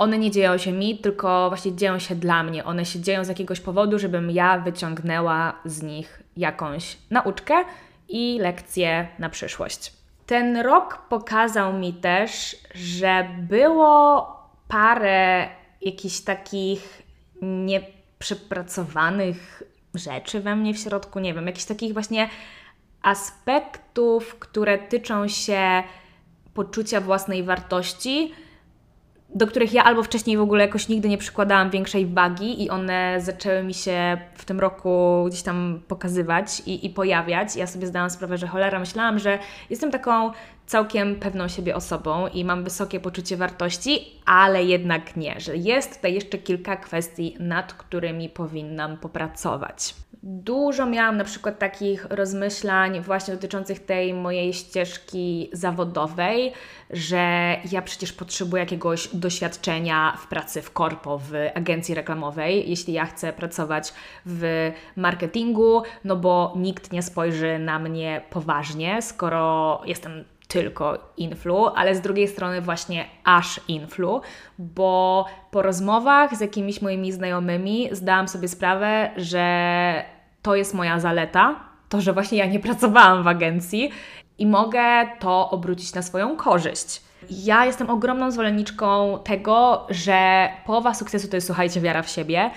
[0.00, 2.64] one nie dzieją się mi, tylko właśnie dzieją się dla mnie.
[2.64, 7.64] One się dzieją z jakiegoś powodu, żebym ja wyciągnęła z nich jakąś nauczkę
[8.08, 9.92] i lekcję na przyszłość.
[10.26, 14.28] Ten rok pokazał mi też, że było
[14.68, 15.48] parę
[15.82, 17.02] jakichś takich
[17.42, 19.62] nieprzepracowanych
[19.94, 22.28] rzeczy we mnie w środku, nie wiem, jakichś takich właśnie
[23.02, 25.82] aspektów, które tyczą się
[26.54, 28.32] poczucia własnej wartości
[29.34, 33.16] do których ja albo wcześniej w ogóle jakoś nigdy nie przykładałam większej wagi i one
[33.20, 37.56] zaczęły mi się w tym roku gdzieś tam pokazywać i, i pojawiać.
[37.56, 39.38] Ja sobie zdałam sprawę, że cholera, myślałam, że
[39.70, 40.30] jestem taką
[40.70, 46.14] całkiem pewną siebie osobą i mam wysokie poczucie wartości, ale jednak nie, że jest tutaj
[46.14, 49.94] jeszcze kilka kwestii, nad którymi powinnam popracować.
[50.22, 56.52] Dużo miałam na przykład takich rozmyślań właśnie dotyczących tej mojej ścieżki zawodowej,
[56.90, 63.06] że ja przecież potrzebuję jakiegoś doświadczenia w pracy w korpo, w agencji reklamowej, jeśli ja
[63.06, 63.94] chcę pracować
[64.26, 71.94] w marketingu, no bo nikt nie spojrzy na mnie poważnie, skoro jestem tylko influ, ale
[71.94, 74.20] z drugiej strony właśnie aż influ,
[74.58, 80.04] bo po rozmowach z jakimiś moimi znajomymi zdałam sobie sprawę, że
[80.42, 83.90] to jest moja zaleta, to, że właśnie ja nie pracowałam w agencji
[84.38, 84.82] i mogę
[85.18, 87.02] to obrócić na swoją korzyść.
[87.30, 92.50] Ja jestem ogromną zwolenniczką tego, że połowa sukcesu to jest, słuchajcie, wiara w siebie.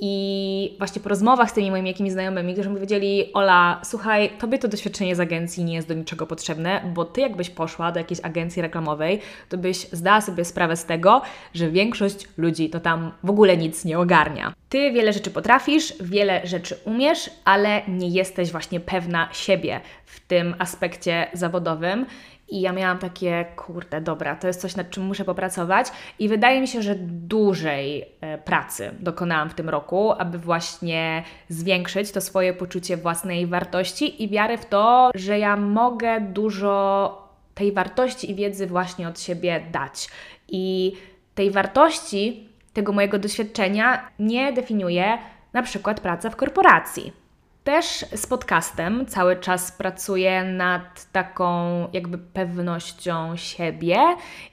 [0.00, 4.58] I właśnie po rozmowach z tymi moimi jakimiś znajomymi, którzy mi powiedzieli: Ola, słuchaj, tobie
[4.58, 8.20] to doświadczenie z agencji nie jest do niczego potrzebne, bo ty, jakbyś poszła do jakiejś
[8.22, 11.22] agencji reklamowej, to byś zdała sobie sprawę z tego,
[11.54, 14.52] że większość ludzi to tam w ogóle nic nie ogarnia.
[14.68, 20.54] Ty wiele rzeczy potrafisz, wiele rzeczy umiesz, ale nie jesteś właśnie pewna siebie w tym
[20.58, 22.06] aspekcie zawodowym.
[22.48, 25.86] I ja miałam takie, kurde, dobra, to jest coś, nad czym muszę popracować.
[26.18, 32.12] I wydaje mi się, że dużej e, pracy dokonałam w tym roku, aby właśnie zwiększyć
[32.12, 38.30] to swoje poczucie własnej wartości i wiary w to, że ja mogę dużo tej wartości
[38.30, 40.08] i wiedzy właśnie od siebie dać.
[40.48, 40.92] I
[41.34, 45.18] tej wartości, tego mojego doświadczenia nie definiuje
[45.52, 47.27] na przykład praca w korporacji
[47.68, 53.96] też z podcastem cały czas pracuję nad taką jakby pewnością siebie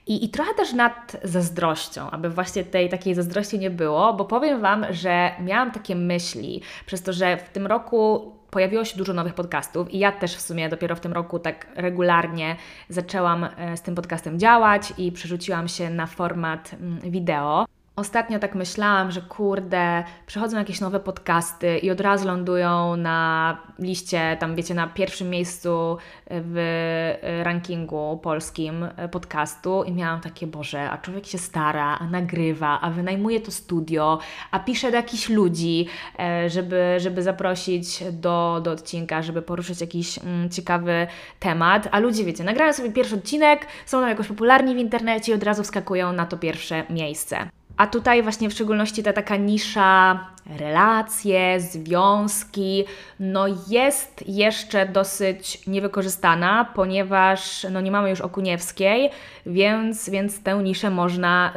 [0.08, 4.62] i, i trochę też nad zazdrością, aby właśnie tej takiej zazdrości nie było, bo powiem
[4.62, 9.34] Wam, że miałam takie myśli przez to, że w tym roku pojawiło się dużo nowych
[9.34, 12.56] podcastów i ja też w sumie dopiero w tym roku tak regularnie
[12.90, 17.66] zaczęłam e, z tym podcastem działać i przerzuciłam się na format mm, wideo.
[17.96, 24.38] Ostatnio tak myślałam, że kurde, przychodzą jakieś nowe podcasty i od razu lądują na liście,
[24.40, 25.98] tam wiecie, na pierwszym miejscu
[26.30, 32.90] w rankingu polskim podcastu i miałam takie, Boże, a człowiek się stara, a nagrywa, a
[32.90, 34.20] wynajmuje to studio,
[34.52, 35.88] a pisze do jakichś ludzi,
[36.20, 41.08] e, żeby, żeby zaprosić do, do odcinka, żeby poruszyć jakiś mm, ciekawy
[41.40, 45.36] temat, a ludzie, wiecie, nagrają sobie pierwszy odcinek, są tam jakoś popularni w internecie i
[45.36, 47.55] od razu wskakują na to pierwsze miejsce.
[47.78, 52.86] A tutaj właśnie w szczególności ta taka nisza relacje, związki,
[53.20, 59.10] no jest jeszcze dosyć niewykorzystana, ponieważ no nie mamy już Okuniewskiej,
[59.46, 61.54] więc, więc tę niszę można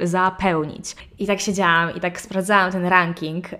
[0.00, 0.96] zapełnić.
[1.18, 3.58] I tak siedziałam i tak sprawdzałam ten ranking yy,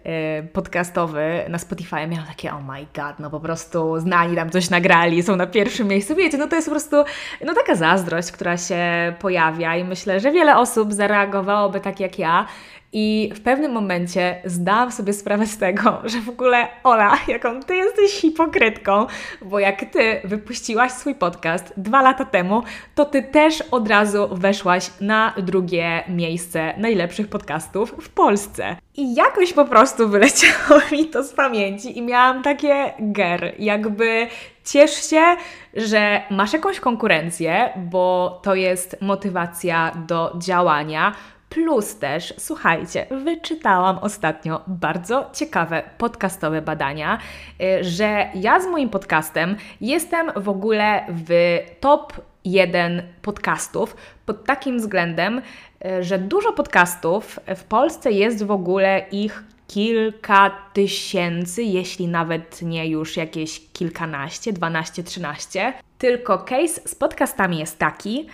[0.52, 2.06] podcastowy na Spotify.
[2.06, 5.88] Miałam takie, oh my god, no po prostu znani tam coś nagrali, są na pierwszym
[5.88, 6.14] miejscu.
[6.14, 6.96] Wiecie, no to jest po prostu
[7.44, 12.46] no taka zazdrość, która się pojawia i myślę, że wiele osób zareagowałoby tak jak ja.
[12.92, 17.76] I w pewnym momencie zdałam sobie sprawę z tego, że w ogóle Ola, jaką ty
[17.76, 19.06] jesteś hipokrytką,
[19.42, 22.62] bo jak ty wypuściłaś swój podcast dwa lata temu,
[22.94, 28.76] to ty też od razu weszłaś na drugie miejsce najlepszych podcastów w Polsce.
[28.96, 34.26] I jakoś po prostu wyleciało mi to z pamięci i miałam takie ger, jakby
[34.64, 35.36] ciesz się,
[35.74, 41.14] że masz jakąś konkurencję, bo to jest motywacja do działania.
[41.50, 47.18] Plus też, słuchajcie, wyczytałam ostatnio bardzo ciekawe podcastowe badania,
[47.62, 52.12] y, że ja z moim podcastem jestem w ogóle w top
[52.44, 55.42] 1 podcastów pod takim względem,
[55.84, 62.88] y, że dużo podcastów w Polsce jest w ogóle ich kilka tysięcy, jeśli nawet nie
[62.88, 65.72] już jakieś kilkanaście, dwanaście, trzynaście.
[65.98, 68.26] Tylko case z podcastami jest taki,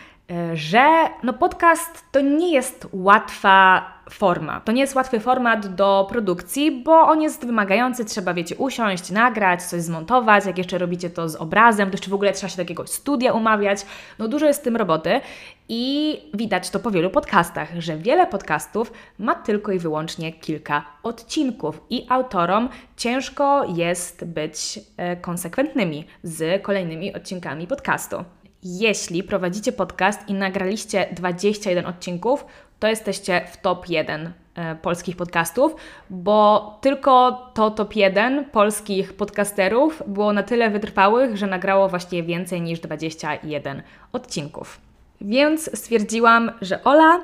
[0.55, 4.61] że no podcast to nie jest łatwa forma.
[4.61, 9.63] To nie jest łatwy format do produkcji, bo on jest wymagający, trzeba, wiecie, usiąść, nagrać,
[9.63, 12.63] coś zmontować, jak jeszcze robicie to z obrazem, to jeszcze w ogóle trzeba się do
[12.63, 13.87] jakiegoś studia umawiać.
[14.19, 15.21] No dużo jest z tym roboty
[15.69, 21.81] i widać to po wielu podcastach, że wiele podcastów ma tylko i wyłącznie kilka odcinków
[21.91, 28.25] i autorom ciężko jest być e, konsekwentnymi z kolejnymi odcinkami podcastu.
[28.69, 32.47] Jeśli prowadzicie podcast i nagraliście 21 odcinków,
[32.79, 35.75] to jesteście w top 1 e, polskich podcastów,
[36.11, 42.61] bo tylko to top 1 polskich podcasterów było na tyle wytrwałych, że nagrało właściwie więcej
[42.61, 44.81] niż 21 odcinków.
[45.21, 47.21] Więc stwierdziłam, że Ola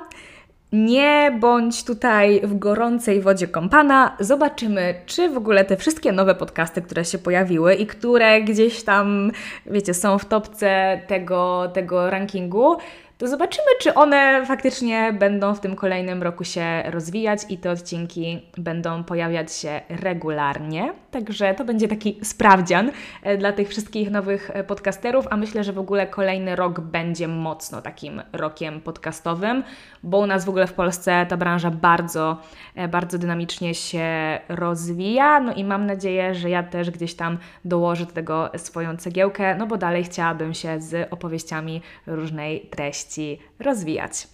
[0.73, 4.17] nie bądź tutaj w gorącej wodzie kąpana.
[4.19, 9.31] Zobaczymy, czy w ogóle te wszystkie nowe podcasty, które się pojawiły i które gdzieś tam,
[9.65, 12.77] wiecie, są w topce tego, tego rankingu,
[13.17, 18.41] to zobaczymy, czy one faktycznie będą w tym kolejnym roku się rozwijać i te odcinki
[18.57, 20.93] będą pojawiać się regularnie.
[21.13, 22.91] Także to będzie taki sprawdzian
[23.23, 27.27] e, dla tych wszystkich nowych e, podcasterów, a myślę, że w ogóle kolejny rok będzie
[27.27, 29.63] mocno takim rokiem podcastowym,
[30.03, 32.37] bo u nas w ogóle w Polsce ta branża bardzo,
[32.75, 34.05] e, bardzo dynamicznie się
[34.49, 35.39] rozwija.
[35.39, 39.67] No i mam nadzieję, że ja też gdzieś tam dołożę do tego swoją cegiełkę, no
[39.67, 44.27] bo dalej chciałabym się z opowieściami różnej treści rozwijać.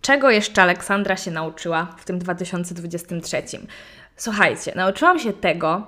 [0.00, 3.42] Czego jeszcze Aleksandra się nauczyła w tym 2023?
[4.16, 5.86] Słuchajcie, nauczyłam się tego,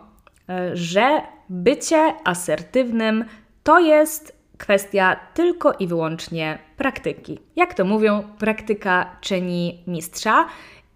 [0.73, 3.25] że bycie asertywnym
[3.63, 7.39] to jest kwestia tylko i wyłącznie praktyki.
[7.57, 10.47] Jak to mówią, praktyka czyni mistrza.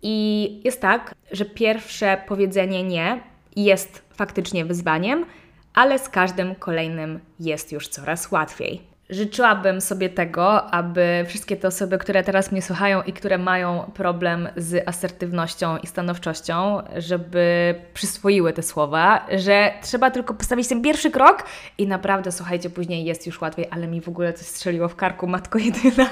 [0.03, 3.21] I jest tak, że pierwsze powiedzenie nie
[3.57, 5.27] jest faktycznie wyzwaniem,
[5.75, 8.83] ale z każdym kolejnym jest już coraz łatwiej.
[9.11, 14.49] Życzyłabym sobie tego, aby wszystkie te osoby, które teraz mnie słuchają i które mają problem
[14.57, 21.45] z asertywnością i stanowczością, żeby przyswoiły te słowa, że trzeba tylko postawić ten pierwszy krok
[21.79, 25.27] i naprawdę, słuchajcie, później jest już łatwiej, ale mi w ogóle coś strzeliło w karku,
[25.27, 26.09] matko jedyna.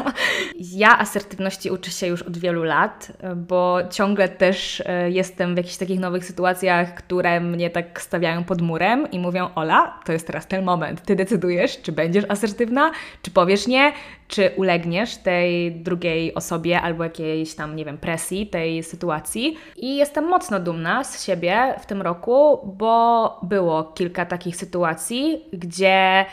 [0.59, 5.77] Ja asertywności uczę się już od wielu lat, bo ciągle też e, jestem w jakichś
[5.77, 10.47] takich nowych sytuacjach, które mnie tak stawiają pod murem i mówią: Ola, to jest teraz
[10.47, 12.86] ten moment, ty decydujesz, czy będziesz asertywna
[13.23, 13.93] czy powiesz nie,
[14.29, 19.57] czy ulegniesz tej drugiej osobie albo jakiejś tam, nie wiem, presji tej sytuacji.
[19.77, 26.27] I jestem mocno dumna z siebie w tym roku, bo było kilka takich sytuacji, gdzie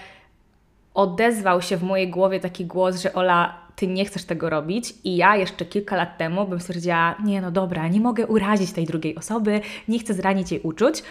[0.93, 5.15] odezwał się w mojej głowie taki głos, że Ola, ty nie chcesz tego robić i
[5.15, 9.15] ja jeszcze kilka lat temu bym stwierdziła, nie no dobra, nie mogę urazić tej drugiej
[9.15, 11.03] osoby, nie chcę zranić jej uczuć.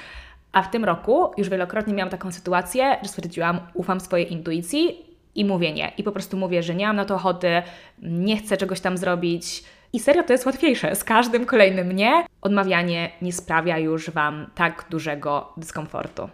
[0.52, 5.44] A w tym roku już wielokrotnie miałam taką sytuację, że stwierdziłam, ufam swojej intuicji i
[5.44, 5.92] mówię nie.
[5.98, 7.62] I po prostu mówię, że nie mam na to ochoty,
[8.02, 9.64] nie chcę czegoś tam zrobić.
[9.92, 10.96] I serio to jest łatwiejsze.
[10.96, 16.28] Z każdym kolejnym nie, odmawianie nie sprawia już Wam tak dużego dyskomfortu.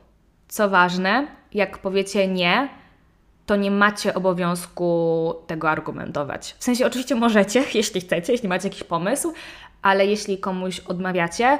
[0.48, 2.68] Co ważne, jak powiecie nie,
[3.46, 6.56] to nie macie obowiązku tego argumentować.
[6.58, 9.32] W sensie, oczywiście możecie, jeśli chcecie, jeśli macie jakiś pomysł,
[9.82, 11.58] ale jeśli komuś odmawiacie,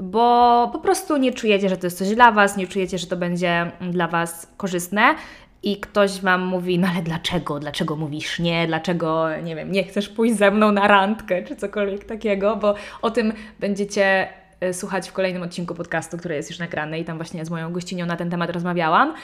[0.00, 3.16] bo po prostu nie czujecie, że to jest coś dla Was, nie czujecie, że to
[3.16, 5.14] będzie dla Was korzystne,
[5.62, 10.08] i ktoś Wam mówi, no ale dlaczego, dlaczego mówisz nie, dlaczego, nie wiem, nie chcesz
[10.08, 14.28] pójść ze mną na randkę, czy cokolwiek takiego, bo o tym będziecie
[14.60, 17.72] e, słuchać w kolejnym odcinku podcastu, który jest już nagrany i tam właśnie z moją
[17.72, 19.14] gościnią na ten temat rozmawiałam.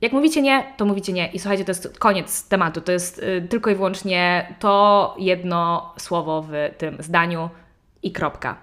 [0.00, 1.26] Jak mówicie nie, to mówicie nie.
[1.32, 2.80] I słuchajcie, to jest koniec tematu.
[2.80, 7.50] To jest y, tylko i wyłącznie to jedno słowo w tym zdaniu
[8.02, 8.56] i kropka.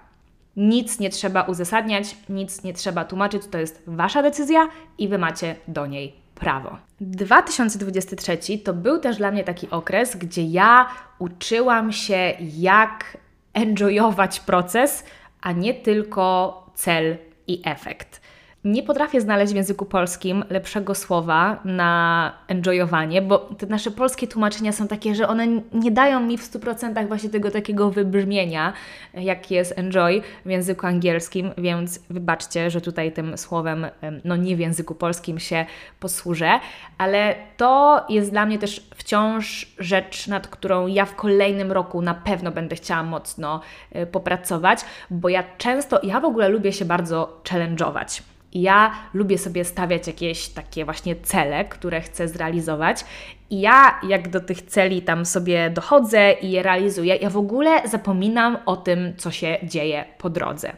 [0.56, 3.42] Nic nie trzeba uzasadniać, nic nie trzeba tłumaczyć.
[3.50, 4.68] To jest Wasza decyzja
[4.98, 6.78] i Wy macie do niej prawo.
[7.00, 13.18] 2023 to był też dla mnie taki okres, gdzie ja uczyłam się, jak
[13.54, 15.04] enjoyować proces,
[15.40, 17.16] a nie tylko cel
[17.46, 18.20] i efekt.
[18.64, 24.72] Nie potrafię znaleźć w języku polskim lepszego słowa na enjoyowanie, bo te nasze polskie tłumaczenia
[24.72, 28.72] są takie, że one nie dają mi w 100% właśnie tego takiego wybrzmienia,
[29.14, 33.86] jak jest enjoy w języku angielskim, więc wybaczcie, że tutaj tym słowem,
[34.24, 35.66] no nie w języku polskim się
[36.00, 36.50] posłużę,
[36.98, 42.14] ale to jest dla mnie też wciąż rzecz, nad którą ja w kolejnym roku na
[42.14, 43.60] pewno będę chciała mocno
[43.92, 44.80] e, popracować,
[45.10, 48.22] bo ja często, ja w ogóle lubię się bardzo challenge'ować.
[48.54, 53.04] Ja lubię sobie stawiać jakieś takie właśnie cele, które chcę zrealizować.
[53.50, 57.88] I ja, jak do tych celi tam sobie dochodzę i je realizuję, ja w ogóle
[57.88, 60.72] zapominam o tym, co się dzieje po drodze.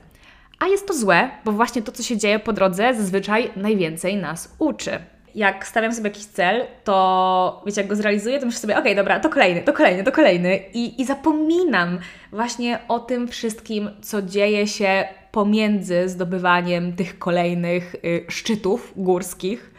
[0.58, 4.56] A jest to złe, bo właśnie to, co się dzieje po drodze, zazwyczaj najwięcej nas
[4.58, 4.98] uczy.
[5.34, 8.96] Jak stawiam sobie jakiś cel, to wiecie, jak go zrealizuję, to myślę sobie, okej, okay,
[8.96, 10.60] dobra, to kolejny, to kolejny, to kolejny.
[10.74, 11.98] I, I zapominam
[12.32, 19.74] właśnie o tym wszystkim, co dzieje się pomiędzy zdobywaniem tych kolejnych y, szczytów górskich.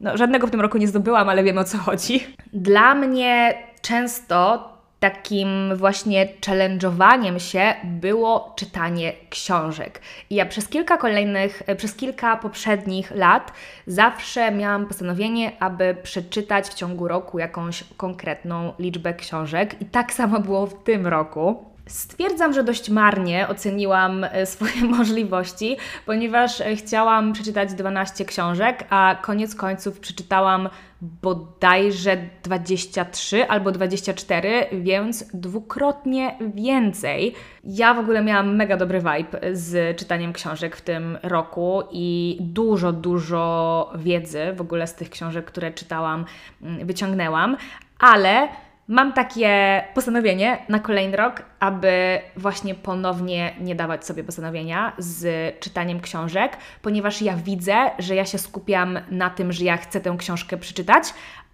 [0.00, 2.26] No, żadnego w tym roku nie zdobyłam, ale wiem o co chodzi.
[2.52, 4.68] Dla mnie często
[5.00, 10.00] takim właśnie challenge'owaniem się było czytanie książek.
[10.30, 13.52] I ja przez kilka kolejnych, przez kilka poprzednich lat
[13.86, 19.82] zawsze miałam postanowienie, aby przeczytać w ciągu roku jakąś konkretną liczbę książek.
[19.82, 21.75] I tak samo było w tym roku.
[21.88, 25.76] Stwierdzam, że dość marnie oceniłam e, swoje możliwości,
[26.06, 30.68] ponieważ e, chciałam przeczytać 12 książek, a koniec końców przeczytałam
[31.00, 37.34] bodajże 23 albo 24, więc dwukrotnie więcej.
[37.64, 42.92] Ja w ogóle miałam mega dobry vibe z czytaniem książek w tym roku i dużo,
[42.92, 46.24] dużo wiedzy w ogóle z tych książek, które czytałam,
[46.62, 47.56] mm, wyciągnęłam,
[47.98, 48.48] ale
[48.88, 56.00] Mam takie postanowienie na kolejny rok, aby właśnie ponownie nie dawać sobie postanowienia z czytaniem
[56.00, 60.56] książek, ponieważ ja widzę, że ja się skupiam na tym, że ja chcę tę książkę
[60.56, 61.04] przeczytać,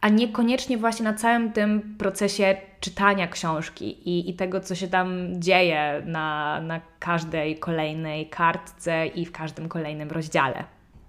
[0.01, 5.41] a niekoniecznie właśnie na całym tym procesie czytania książki i, i tego, co się tam
[5.41, 10.64] dzieje na, na każdej kolejnej kartce i w każdym kolejnym rozdziale.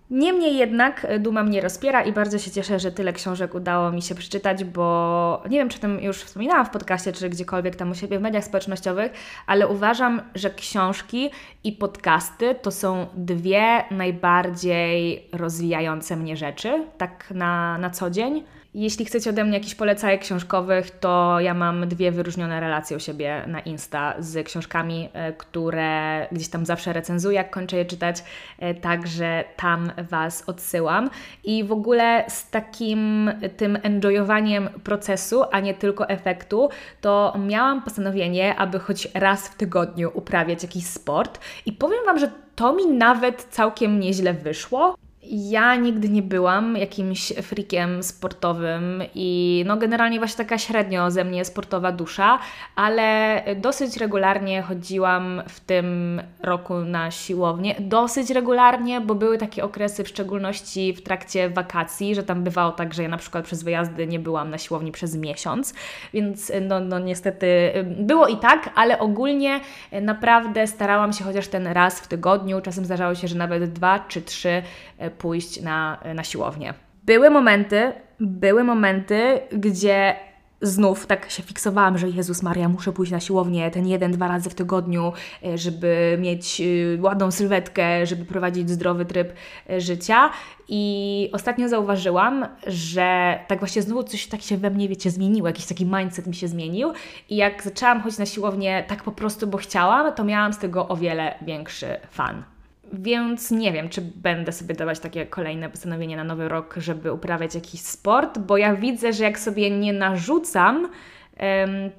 [0.10, 4.01] Niemniej jednak e, duma mnie rozpiera i bardzo się cieszę, że tyle książek udało mi
[4.01, 7.95] się przeczytać, bo nie wiem, czy tym już wspominałam w podcaście, czy gdziekolwiek tam u
[7.95, 9.12] siebie w mediach społecznościowych,
[9.47, 11.30] ale uważam, że książki
[11.64, 18.43] i podcasty to są dwie najbardziej rozwijające mnie rzeczy, tak na, na co dzień.
[18.76, 23.43] Jeśli chcecie ode mnie jakichś polecajek książkowych, to ja mam dwie wyróżnione relacje u siebie
[23.47, 28.24] na Insta z książkami, e, które gdzieś tam zawsze recenzuję, jak kończę je czytać,
[28.59, 31.09] e, także tam Was odsyłam.
[31.43, 36.69] I w ogóle z takim tym enjoyowaniem procesu, a nie tylko efektu,
[37.01, 42.32] to miałam postanowienie, aby choć raz w tygodniu uprawiać jakiś sport i powiem Wam, że
[42.55, 44.95] to mi nawet całkiem nieźle wyszło.
[45.32, 51.45] Ja nigdy nie byłam jakimś frikiem sportowym i no generalnie właśnie taka średnio ze mnie
[51.45, 52.39] sportowa dusza,
[52.76, 57.76] ale dosyć regularnie chodziłam w tym roku na siłownię.
[57.80, 62.93] Dosyć regularnie, bo były takie okresy, w szczególności w trakcie wakacji, że tam bywało tak,
[62.93, 65.74] że ja na przykład przez wyjazdy nie byłam na siłowni przez miesiąc,
[66.13, 69.59] więc no, no niestety było i tak, ale ogólnie
[70.01, 74.21] naprawdę starałam się chociaż ten raz w tygodniu, czasem zdarzało się, że nawet dwa czy
[74.21, 74.63] trzy
[75.12, 76.74] pójść na, na siłownię.
[77.04, 80.16] Były momenty, były momenty, gdzie
[80.64, 84.49] znów tak się fiksowałam, że Jezus Maria, muszę pójść na siłownię ten jeden, dwa razy
[84.49, 85.14] w tygodniu,
[85.45, 89.34] e, żeby mieć e, ładną sylwetkę, żeby prowadzić zdrowy tryb
[89.70, 90.30] e, życia.
[90.68, 95.66] I ostatnio zauważyłam, że tak właśnie znowu coś tak się we mnie, wiecie, zmieniło, jakiś
[95.66, 96.93] taki mindset mi się zmienił.
[97.30, 100.88] I jak zaczęłam chodzić na siłownię tak po prostu, bo chciałam, to miałam z tego
[100.88, 102.53] o wiele większy fan.
[102.94, 107.56] Więc nie wiem, czy będę sobie dawać takie kolejne postanowienie na nowy rok, żeby uprawiać
[107.56, 110.89] jakiś sport, bo ja widzę, że jak sobie nie narzucam um,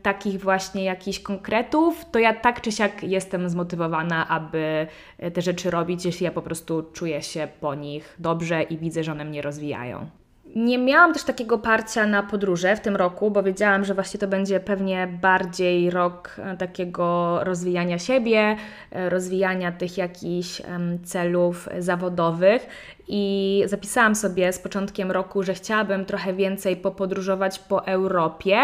[0.02, 4.86] takich właśnie jakichś konkretów, to ja tak czy siak jestem zmotywowana, aby
[5.34, 9.12] te rzeczy robić, jeśli ja po prostu czuję się po nich dobrze i widzę, że
[9.12, 10.06] one mnie rozwijają.
[10.54, 14.28] Nie miałam też takiego parcia na podróże w tym roku, bo wiedziałam, że właśnie to
[14.28, 18.56] będzie pewnie bardziej rok e, takiego rozwijania siebie,
[18.90, 20.62] e, rozwijania tych jakichś
[21.04, 22.66] celów zawodowych.
[23.08, 28.56] I zapisałam sobie z początkiem roku, że chciałabym trochę więcej popodróżować po Europie.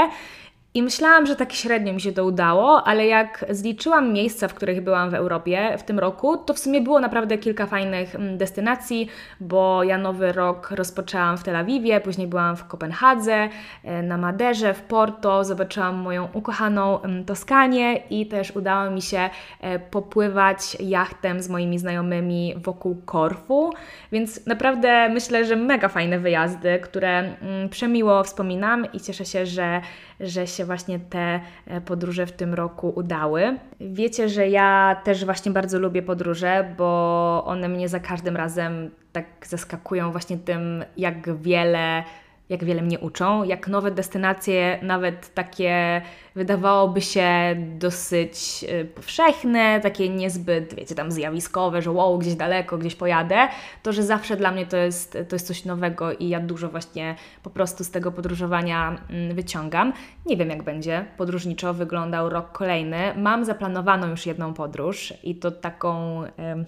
[0.75, 4.85] I myślałam, że tak średnio mi się to udało, ale jak zliczyłam miejsca, w których
[4.85, 9.09] byłam w Europie w tym roku, to w sumie było naprawdę kilka fajnych mm, destynacji,
[9.41, 13.49] bo ja nowy rok rozpoczęłam w Tel Awiwie, później byłam w Kopenhadze,
[13.85, 19.31] e, na Maderze, w Porto, zobaczyłam moją ukochaną mm, Toskanię i też udało mi się
[19.61, 23.73] e, popływać jachtem z moimi znajomymi wokół Korfu,
[24.13, 29.81] więc naprawdę myślę, że mega fajne wyjazdy, które mm, przemiło wspominam i cieszę się, że
[30.21, 33.59] że się właśnie te e, podróże w tym roku udały.
[33.81, 39.27] Wiecie, że ja też właśnie bardzo lubię podróże, bo one mnie za każdym razem tak
[39.47, 42.05] zaskakują właśnie tym, jak wiele
[42.51, 46.03] jak wiele mnie uczą, jak nowe destynacje, nawet takie
[46.35, 52.95] wydawałoby się dosyć y, powszechne, takie niezbyt, wiecie, tam zjawiskowe, że wow, gdzieś daleko, gdzieś
[52.95, 53.49] pojadę,
[53.83, 57.15] to że zawsze dla mnie to jest, to jest coś nowego i ja dużo właśnie
[57.43, 59.93] po prostu z tego podróżowania mm, wyciągam.
[60.27, 62.99] Nie wiem, jak będzie podróżniczo wyglądał rok kolejny.
[63.17, 66.23] Mam zaplanowaną już jedną podróż i to taką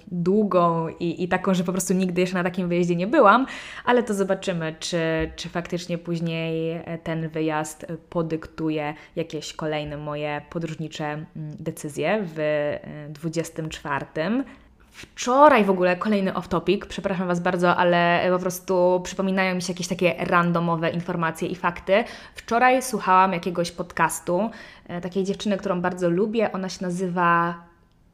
[0.06, 3.46] długą i, i taką, że po prostu nigdy jeszcze na takim wyjeździe nie byłam,
[3.84, 4.98] ale to zobaczymy, czy,
[5.36, 12.76] czy faktycznie później e, ten wyjazd podyktuje jakieś kolejne moje podróżnicze mm, decyzje w
[13.08, 14.06] 24.
[14.16, 14.44] E,
[14.92, 19.88] Wczoraj w ogóle kolejny off-topic, przepraszam Was bardzo, ale po prostu przypominają mi się jakieś
[19.88, 22.04] takie randomowe informacje i fakty.
[22.34, 24.50] Wczoraj słuchałam jakiegoś podcastu
[24.88, 26.52] e, takiej dziewczyny, którą bardzo lubię.
[26.52, 27.54] Ona się nazywa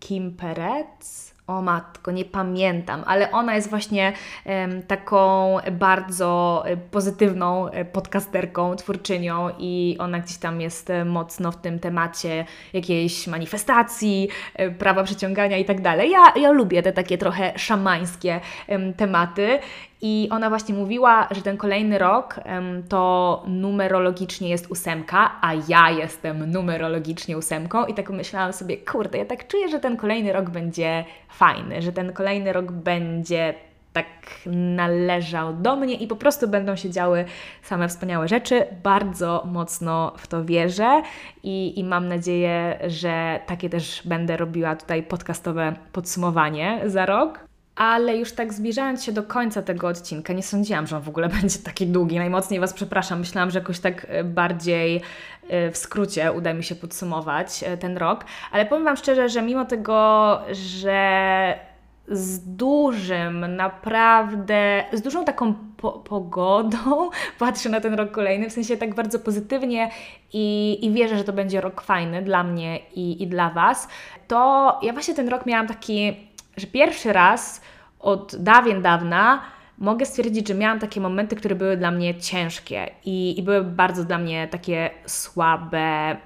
[0.01, 4.13] Kim Perez o matko, nie pamiętam, ale ona jest właśnie
[4.87, 11.57] taką bardzo e, pozytywną e, podcasterką, twórczynią i ona gdzieś tam jest e, mocno w
[11.57, 14.29] tym temacie jakiejś manifestacji,
[14.79, 16.11] prawa przyciągania i tak dalej.
[16.11, 18.41] Ja, ja lubię te takie trochę szamańskie
[18.97, 19.59] tematy
[20.01, 22.41] i ona właśnie mówiła, że ten kolejny rok
[22.89, 29.25] to numerologicznie jest ósemka, a ja jestem numerologicznie ósemką i tak myślałam sobie, kurde, ja
[29.25, 33.55] tak czuję, że ten kolejny rok będzie fajny, że ten kolejny rok będzie
[33.93, 34.07] tak
[34.47, 37.25] należał do mnie i po prostu będą się działy
[37.63, 38.67] same wspaniałe rzeczy.
[38.83, 41.03] Bardzo mocno w to wierzę
[41.43, 47.48] i, i mam nadzieję, że takie też będę robiła tutaj podcastowe podsumowanie za rok
[47.79, 51.29] ale już tak zbliżając się do końca tego odcinka, nie sądziłam, że on w ogóle
[51.41, 52.18] będzie taki długi.
[52.18, 55.03] Najmocniej Was przepraszam, myślałam, że jakoś tak e, bardziej
[55.49, 59.43] e, w skrócie uda mi się podsumować e, ten rok, ale powiem Wam szczerze, że
[59.43, 61.59] mimo tego, że
[62.09, 68.76] z dużym, naprawdę, z dużą taką po pogodą patrzę na ten rok kolejny, w sensie
[68.76, 69.91] tak bardzo pozytywnie
[70.33, 73.89] i, i wierzę, że to będzie rok fajny dla mnie i, i dla Was,
[74.29, 76.28] to ja właśnie ten rok miałam taki
[76.59, 77.61] że pierwszy raz
[78.01, 79.43] od dawien dawna
[79.79, 84.05] mogę stwierdzić, że miałam takie momenty, które były dla mnie ciężkie i, i były bardzo
[84.05, 86.17] dla mnie takie słabe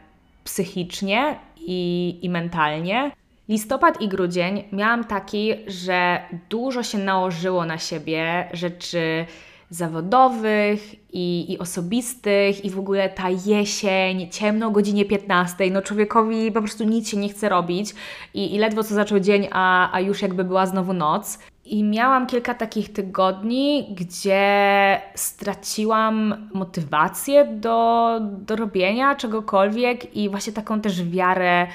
[0.45, 3.11] psychicznie i, i mentalnie.
[3.49, 9.26] Listopad i grudzień miałam taki, że dużo się nałożyło na siebie rzeczy
[9.75, 16.53] zawodowych i, i osobistych i w ogóle ta jesień, ciemno o godzinie 15, no człowiekowi
[16.53, 17.95] po prostu nic się nie chce robić
[18.35, 21.39] i, i ledwo co zaczął dzień, a, a już jakby była znowu noc.
[21.64, 30.81] I miałam kilka takich tygodni, gdzie straciłam motywację do, do robienia czegokolwiek i właśnie taką
[30.81, 31.66] też wiarę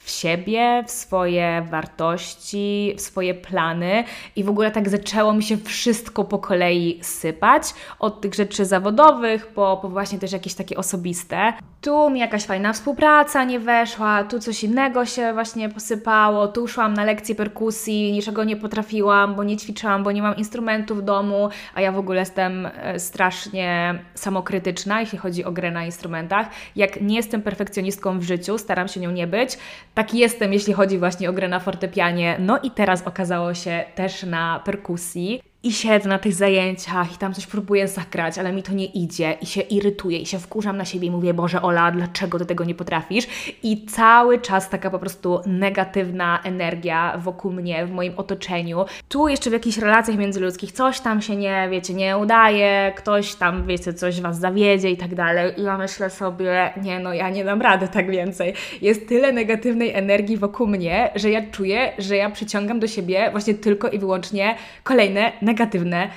[0.00, 4.04] w siebie, w swoje wartości, w swoje plany
[4.36, 7.62] i w ogóle tak zaczęło mi się wszystko po kolei sypać,
[7.98, 11.52] od tych rzeczy zawodowych po, po właśnie też jakieś takie osobiste.
[11.80, 16.94] Tu mi jakaś fajna współpraca nie weszła, tu coś innego się właśnie posypało, tu szłam
[16.94, 21.48] na lekcje perkusji, niczego nie potrafiłam, bo nie ćwiczyłam, bo nie mam instrumentów w domu,
[21.74, 26.48] a ja w ogóle jestem e, strasznie samokrytyczna, jeśli chodzi o grę na instrumentach.
[26.76, 29.58] Jak nie jestem perfekcjonistką w życiu, staram się nią nie być,
[29.94, 32.36] tak jestem, jeśli chodzi właśnie o grę na fortepianie.
[32.38, 37.34] No i teraz okazało się też na perkusji i siedzę na tych zajęciach i tam
[37.34, 40.84] coś próbuję zagrać, ale mi to nie idzie i się irytuję i się wkurzam na
[40.84, 43.26] siebie i mówię, Boże Ola, dlaczego Ty tego nie potrafisz?
[43.62, 48.84] I cały czas taka po prostu negatywna energia wokół mnie, w moim otoczeniu.
[49.08, 53.66] Tu jeszcze w jakichś relacjach międzyludzkich coś tam się nie, wiecie, nie udaje, ktoś tam,
[53.66, 55.60] wiecie, coś Was zawiedzie i tak dalej.
[55.60, 58.54] I ja myślę sobie, nie no, ja nie dam rady tak więcej.
[58.82, 63.54] Jest tyle negatywnej energii wokół mnie, że ja czuję, że ja przyciągam do siebie właśnie
[63.54, 66.08] tylko i wyłącznie kolejne negatywne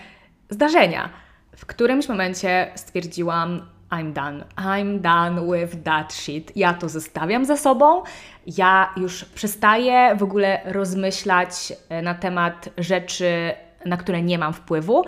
[0.50, 1.10] zdarzenia.
[1.56, 3.62] W którymś momencie stwierdziłam,
[3.92, 4.46] I'm done.
[4.56, 6.52] I'm done with that shit.
[6.56, 8.04] Ja to zostawiam za sobą.
[8.48, 13.52] Ja już przestaję w ogóle rozmyślać e, na temat rzeczy,
[13.86, 15.06] na które nie mam wpływu.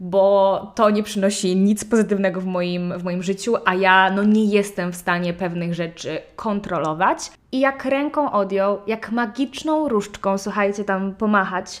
[0.00, 4.44] bo to nie przynosi nic pozytywnego w moim, w moim życiu, a ja no, nie
[4.44, 7.18] jestem w stanie pewnych rzeczy kontrolować.
[7.52, 11.80] I jak ręką odjął, jak magiczną różdżką, słuchajcie, tam pomachać,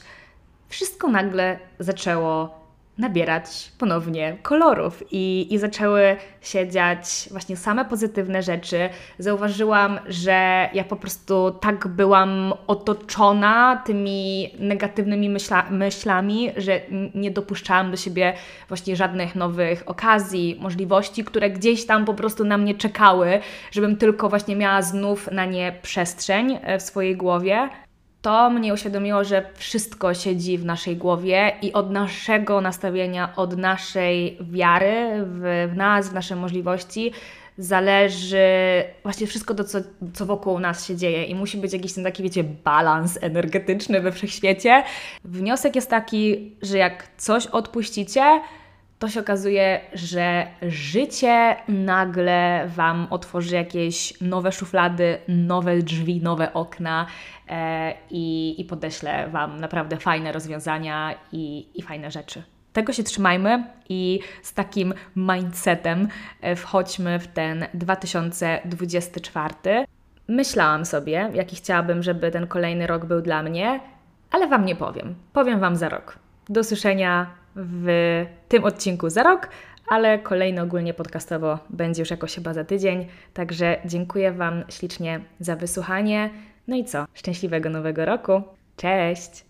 [0.68, 2.66] wszystko nagle zaczęło
[2.98, 8.88] nabierać ponownie kolorów i, i zaczęły się dziać właśnie same pozytywne rzeczy.
[9.18, 16.80] Zauważyłam, że ja po prostu tak byłam otoczona tymi negatywnymi myśla, myślami, że
[17.14, 18.32] nie dopuszczałam do siebie
[18.68, 23.40] właśnie żadnych nowych okazji, możliwości, które gdzieś tam po prostu na mnie czekały,
[23.70, 27.68] żebym tylko właśnie miała znów na nie przestrzeń e, w swojej głowie
[28.26, 34.38] to mnie uświadomiło, że wszystko siedzi w naszej głowie i od naszego nastawienia, od naszej
[34.40, 37.12] wiary w, w nas, w nasze możliwości,
[37.58, 38.46] zależy
[39.02, 39.78] właśnie wszystko to, co,
[40.14, 44.12] co wokół nas się dzieje i musi być jakiś ten taki, wiecie, balans energetyczny we
[44.12, 44.82] wszechświecie.
[45.24, 48.40] Wniosek jest taki, że jak coś odpuścicie,
[48.98, 57.06] to się okazuje, że życie nagle Wam otworzy jakieś nowe szuflady, nowe drzwi, nowe okna
[58.10, 62.42] i, i podeślę Wam naprawdę fajne rozwiązania i, i fajne rzeczy.
[62.72, 66.08] Tego się trzymajmy i z takim mindsetem
[66.40, 69.54] e, wchodźmy w ten 2024.
[70.28, 73.80] Myślałam sobie, jaki chciałabym, żeby ten kolejny rok był dla mnie,
[74.30, 75.14] ale Wam nie powiem.
[75.32, 76.18] Powiem Wam za rok.
[76.48, 77.26] Do słyszenia
[77.56, 77.88] w
[78.48, 79.48] tym odcinku za rok,
[79.88, 83.06] ale kolejny ogólnie podcastowo będzie już jakoś chyba za tydzień.
[83.34, 86.30] Także dziękuję Wam ślicznie za wysłuchanie.
[86.68, 87.06] No i co?
[87.14, 88.42] Szczęśliwego nowego roku.
[88.76, 89.45] Cześć!